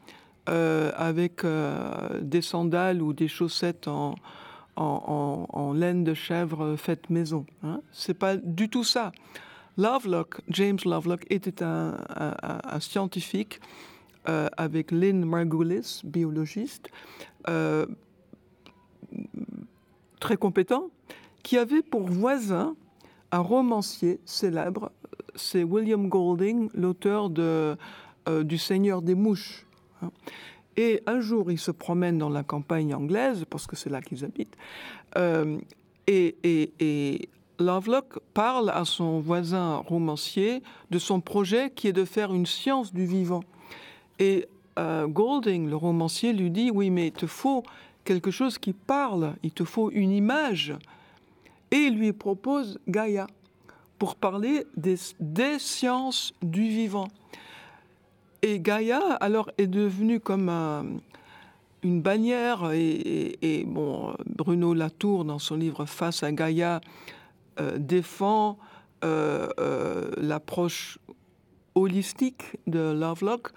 [0.49, 4.17] euh, avec euh, des sandales ou des chaussettes en,
[4.77, 7.47] en, laine de chèvre faite maison.
[7.63, 7.81] Hein.
[7.93, 9.13] C'est pas du tout ça.
[9.77, 11.97] Lovelock, James Lovelock, était un,
[12.81, 13.61] scientifique
[14.25, 16.89] avec Lynn Margulis, biologiste,
[20.21, 20.91] très compétent,
[21.43, 22.75] qui avait pour voisin
[23.31, 24.93] un romancier célèbre,
[25.35, 27.77] c'est William Golding, l'auteur de,
[28.29, 29.67] euh, du Seigneur des mouches.
[30.03, 30.11] Hein.
[30.77, 34.25] Et un jour, il se promène dans la campagne anglaise, parce que c'est là qu'ils
[34.25, 34.57] habitent,
[35.19, 35.59] euh,
[36.07, 37.29] et, et,
[37.59, 42.93] Lovelock parle à son voisin romancier de son projet qui est de faire une science
[42.93, 43.45] du vivant.
[44.19, 44.49] Et
[44.79, 47.63] euh, Golding, le romancier, lui dit, oui, mais il te faut
[48.05, 50.75] quelque chose qui parle, il te faut une image.
[51.71, 53.27] Et il lui propose Gaïa
[53.99, 54.97] pour parler des,
[55.59, 57.09] sciences du vivant.
[58.43, 61.01] Et Gaïa, alors, est devenue comme
[61.83, 66.81] une bannière, et, bon, Bruno Latour, dans son livre Face à Gaïa, euh,
[67.77, 68.59] défend
[69.05, 70.99] euh, euh, l'approche
[71.75, 73.51] holistique de Lovelock,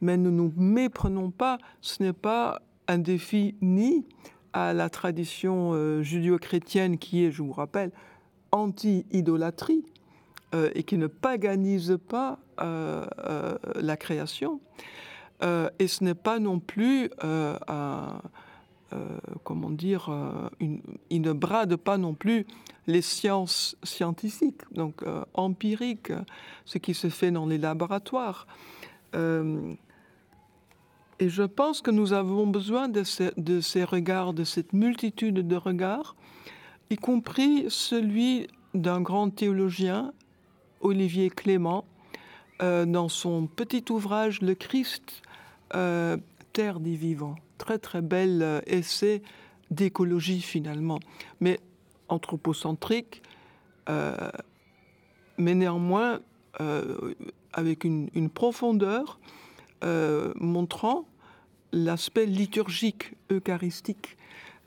[0.00, 4.06] mais ne nous méprenons pas, ce n'est pas un défi ni
[4.54, 7.90] à la tradition euh, judéo-chrétienne qui est, je vous rappelle,
[8.50, 9.84] anti-idolâtrie
[10.54, 13.04] euh, et qui ne paganise pas euh,
[13.74, 14.60] la création.
[15.42, 18.20] et ce n'est pas non plus un,
[19.44, 20.10] comment dire,
[20.60, 20.80] une,
[21.10, 22.46] il ne brade pas non plus
[22.86, 25.02] les sciences scientifiques, donc
[25.34, 26.12] empiriques,
[26.64, 28.46] ce qui se fait dans les laboratoires.
[31.20, 36.16] Et je pense que nous avons besoin de, ces regards, de cette multitude de regards,
[36.90, 40.12] y compris celui d'un grand théologien,
[40.80, 41.84] Olivier Clément,
[42.62, 45.22] euh, dans son petit ouvrage Le Christ,
[45.74, 46.16] euh,
[46.52, 47.36] Terre des vivants.
[47.58, 49.22] Très très bel euh, essai
[49.70, 51.00] d'écologie finalement,
[51.40, 51.58] mais
[52.08, 53.22] anthropocentrique,
[53.88, 56.20] mais néanmoins
[57.52, 59.18] avec une profondeur
[59.84, 61.04] euh, montrant
[61.72, 64.16] l'aspect liturgique, eucharistique,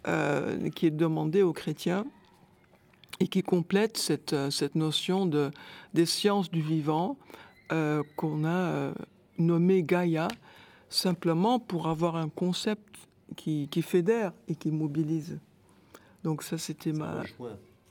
[0.08, 2.06] euh, qui est demandé aux chrétiens
[3.20, 5.50] et qui complète cette, euh, notion de,
[5.96, 7.18] des sciences du vivant
[8.16, 8.94] qu'on a
[9.38, 10.30] nommé Gaïa,
[10.90, 12.96] simplement pour avoir un concept
[13.36, 15.40] qui, qui fédère et qui mobilise.
[16.24, 17.24] Donc ça, c'était ma...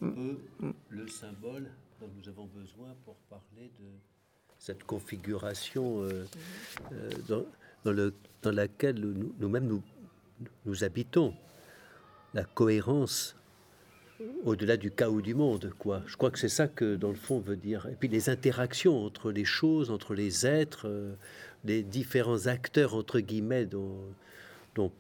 [0.01, 0.35] Mm.
[0.61, 0.73] Mm.
[0.91, 1.71] le symbole
[2.01, 3.87] dont nous avons besoin pour parler de
[4.59, 6.27] cette configuration euh,
[6.93, 7.45] euh,
[7.85, 9.01] dans, le, dans, laquelle
[9.39, 9.83] nous-mêmes nous,
[10.67, 11.35] nous, habitons,
[12.35, 13.37] la cohérence
[14.45, 16.03] au-delà du chaos du monde, quoi.
[16.07, 17.87] Je crois que c'est ça que, dans le fond, veut dire.
[17.91, 21.15] Et puis les interactions entre les choses, entre les êtres, euh,
[21.65, 23.99] les différents acteurs, entre guillemets, dont,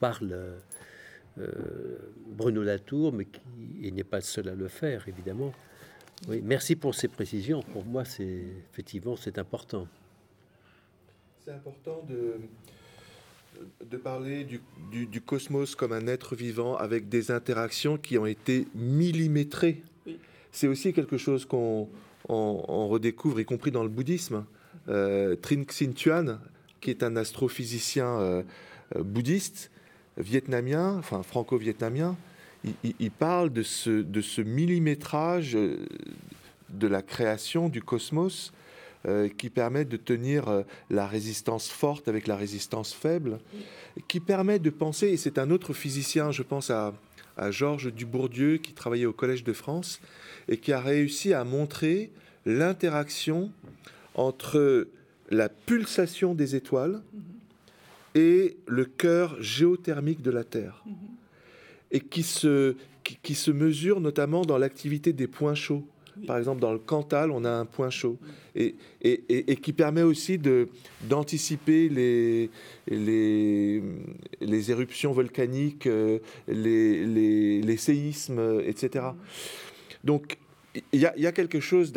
[0.00, 0.36] parle
[2.28, 5.52] Bruno Latour, mais qui n'est pas le seul à le faire, évidemment.
[6.28, 7.62] Merci pour ces précisions.
[7.62, 9.86] Pour moi, c'est effectivement c'est important.
[11.44, 12.40] C'est important de,
[13.84, 14.60] de parler du,
[15.06, 19.82] du, cosmos comme un être vivant avec des interactions qui ont été millimétrées.
[20.52, 21.88] C'est aussi quelque chose qu'on
[22.28, 24.44] on, redécouvre, y compris dans le bouddhisme.
[24.88, 26.38] Euh, Trin Xin Tuan,
[26.80, 28.42] qui est un astrophysicien euh,
[28.96, 29.70] bouddhiste
[30.16, 32.16] vietnamien, enfin franco-vietnamien,
[32.82, 35.86] il, parle de ce, de ce millimétrage euh,
[36.70, 38.65] de la création du cosmos euh,
[39.28, 43.38] qui permet de tenir euh, la résistance forte avec la résistance faible,
[44.08, 46.94] qui permet de penser, et c'est un autre physicien, je pense à,
[47.36, 50.00] à Georges Dubourdieu, qui travaillait au Collège de France,
[50.48, 52.10] et qui a réussi à montrer
[52.44, 53.50] l'interaction
[54.14, 54.88] entre
[55.30, 57.02] la pulsation des étoiles
[58.14, 60.82] et le cœur géothermique de la Terre
[61.90, 65.86] et qui se, qui, se mesure notamment dans l'activité des points chauds.
[66.26, 68.18] Par exemple, dans le Cantal, on a un point chaud
[68.54, 70.38] et, et, et, qui permet aussi
[71.02, 72.50] d'anticiper les,
[72.88, 73.82] les,
[74.40, 79.06] les, éruptions volcaniques, euh, les, les, les séismes, etc.
[80.04, 80.38] Donc,
[80.92, 81.92] il y, y, a quelque chose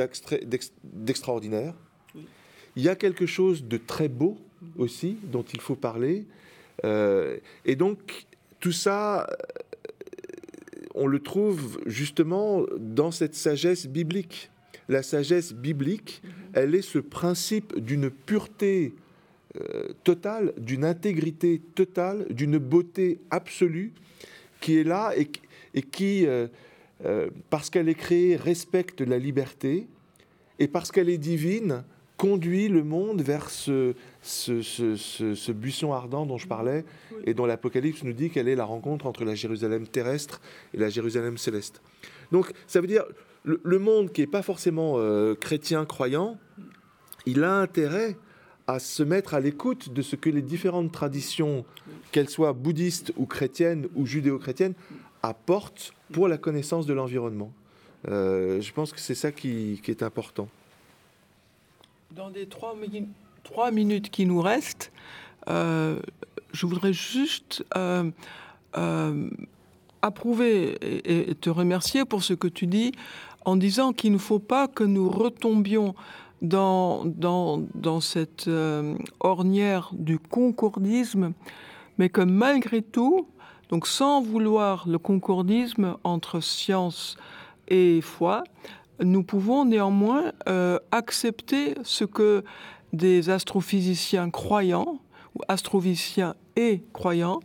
[0.84, 1.74] d'extraordinaire.
[2.76, 4.38] Il y a quelque chose de très beau
[4.78, 6.26] aussi dont il faut parler.
[6.86, 8.28] Euh, et donc,
[8.59, 9.28] tout ça
[11.00, 14.52] on le trouve justement dans cette sagesse biblique.
[14.89, 16.32] La sagesse biblique, mhm.
[16.54, 18.93] elle est ce principe d'une pureté
[19.60, 23.93] euh, totale, d'une intégrité totale, d'une beauté absolue
[24.60, 26.47] qui est là et, qui, euh,
[27.06, 29.88] euh, parce qu'elle est créée, respecte la liberté
[30.60, 31.84] et parce qu'elle est divine,
[32.20, 33.93] conduit le monde vers ce,
[35.51, 36.84] buisson ardent dont je parlais
[37.24, 40.41] et dont l'Apocalypse nous dit qu'elle est la rencontre entre la Jérusalem terrestre
[40.74, 41.82] et la Jérusalem céleste.
[42.34, 43.05] Donc ça veut dire
[43.45, 46.38] le, monde qui n'est pas forcément euh, chrétien, croyant,
[47.26, 48.17] il a intérêt
[48.67, 51.63] à se mettre à l'écoute de ce que les différentes traditions,
[52.11, 54.74] qu'elles soient bouddhistes ou chrétiennes ou judéo-chrétiennes,
[55.24, 57.53] apportent pour la connaissance de l'environnement.
[58.09, 60.49] Euh, je pense que c'est ça qui est important.
[62.16, 64.91] Dans les trois, minutes qui nous restent,
[65.47, 65.99] euh,
[66.51, 68.10] je voudrais juste euh,
[68.78, 69.30] euh,
[70.01, 72.93] approuver et, te remercier pour ce que tu dis
[73.45, 75.93] en disant qu'il ne faut pas que nous retombions
[76.41, 78.49] dans, dans, dans cette
[79.20, 81.34] ornière du concordisme,
[81.99, 83.28] mais que malgré tout,
[83.70, 87.18] donc sans vouloir le concordisme entre science
[87.68, 88.43] et foi,
[89.04, 92.43] nous pouvons néanmoins euh, accepter ce que
[92.93, 95.00] des astrophysiciens croyants,
[95.36, 97.39] ou astrophysiciens et croyants,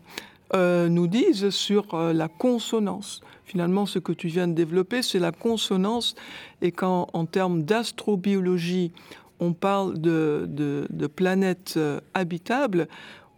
[0.55, 3.21] euh, nous disent sur euh, la consonance.
[3.45, 6.15] Finalement, ce que tu viens de développer, c'est la consonance,
[6.63, 8.93] et quand en termes d'astrobiologie,
[9.41, 11.79] on parle de, planètes
[12.15, 12.89] habitables,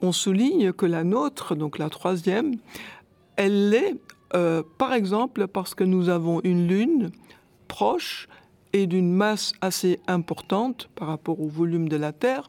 [0.03, 2.57] on souligne que la nôtre, donc la troisième,
[3.37, 3.97] elle l'est,
[4.79, 7.11] par exemple, parce que nous avons une Lune
[7.77, 8.27] proche
[8.73, 12.49] et d'une masse assez importante par rapport au volume de la Terre,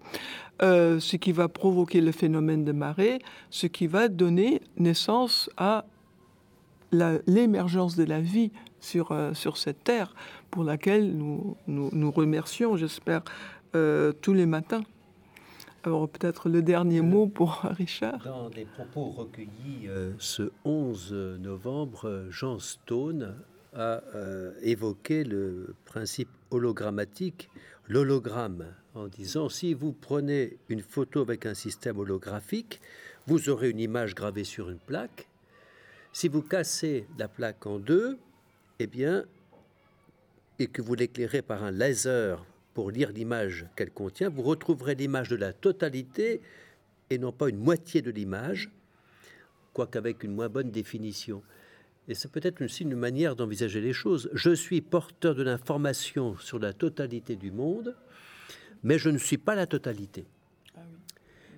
[0.62, 3.20] euh, ce qui va provoquer le phénomène de marée,
[3.50, 5.84] ce qui va donner naissance à
[6.94, 10.16] l'émergence de la vie sur, euh, sur cette terre,
[10.50, 13.24] pour laquelle nous, nous, remercions, j'espère,
[13.76, 14.86] euh, tous les matins.
[15.84, 18.24] Alors peut-être le dernier mot pour Richard.
[18.24, 21.12] Dans des propos recueillis ce 11
[21.42, 23.36] novembre, Jean Stone
[23.78, 24.02] a
[24.62, 27.50] évoqué le principe hologrammatique,
[27.88, 32.82] l'hologramme, en disant si vous prenez une photo avec un système holographique,
[33.28, 35.28] vous aurez une image gravée sur une plaque.
[36.12, 38.18] Si vous cassez la plaque en deux,
[38.80, 39.26] eh bien,
[40.60, 45.30] et que vous l'éclairez par un laser pour lire l'image qu'elle contient, vous retrouverez l'image
[45.30, 46.42] de la totalité
[47.10, 48.70] et non pas une moitié de l'image,
[49.74, 51.44] quoique avec une moins bonne définition.
[52.08, 54.30] Et c'est peut-être aussi une manière d'envisager les choses.
[54.34, 57.96] Je suis porteur de l'information sur la totalité du monde,
[58.84, 60.26] mais je ne suis pas la totalité.
[60.76, 60.82] Ah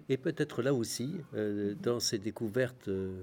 [0.10, 3.22] Et peut-être là aussi, euh, dans ces découvertes, euh,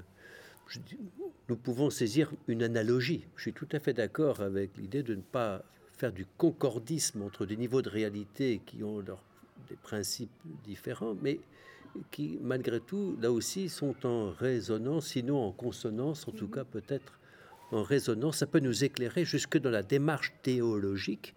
[1.48, 3.24] nous pouvons saisir une analogie.
[3.36, 5.64] Je suis tout à fait d'accord avec l'idée de ne pas
[5.96, 9.22] faire du concordisme entre des niveaux de réalité qui ont leurs
[9.68, 10.30] des principes
[10.64, 11.40] différents, mais
[12.10, 17.18] qui, malgré tout, là aussi, sont en résonance, sinon en consonance, en tout cas peut-être
[17.72, 18.38] en résonance.
[18.38, 21.34] Ça peut nous éclairer jusque dans la démarche théologique,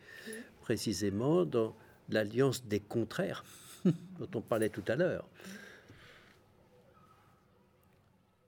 [0.61, 1.75] précisément dans
[2.09, 3.43] l'alliance des contraires
[3.85, 5.25] dont on parlait tout à l'heure.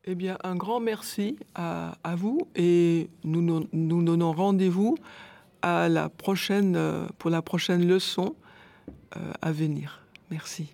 [0.05, 3.41] Eh bien, un grand merci à, vous et nous
[3.71, 4.97] nous, donnons rendez-vous
[5.61, 8.35] à la prochaine, pour la prochaine leçon
[9.15, 10.03] euh, à venir.
[10.31, 10.73] Merci.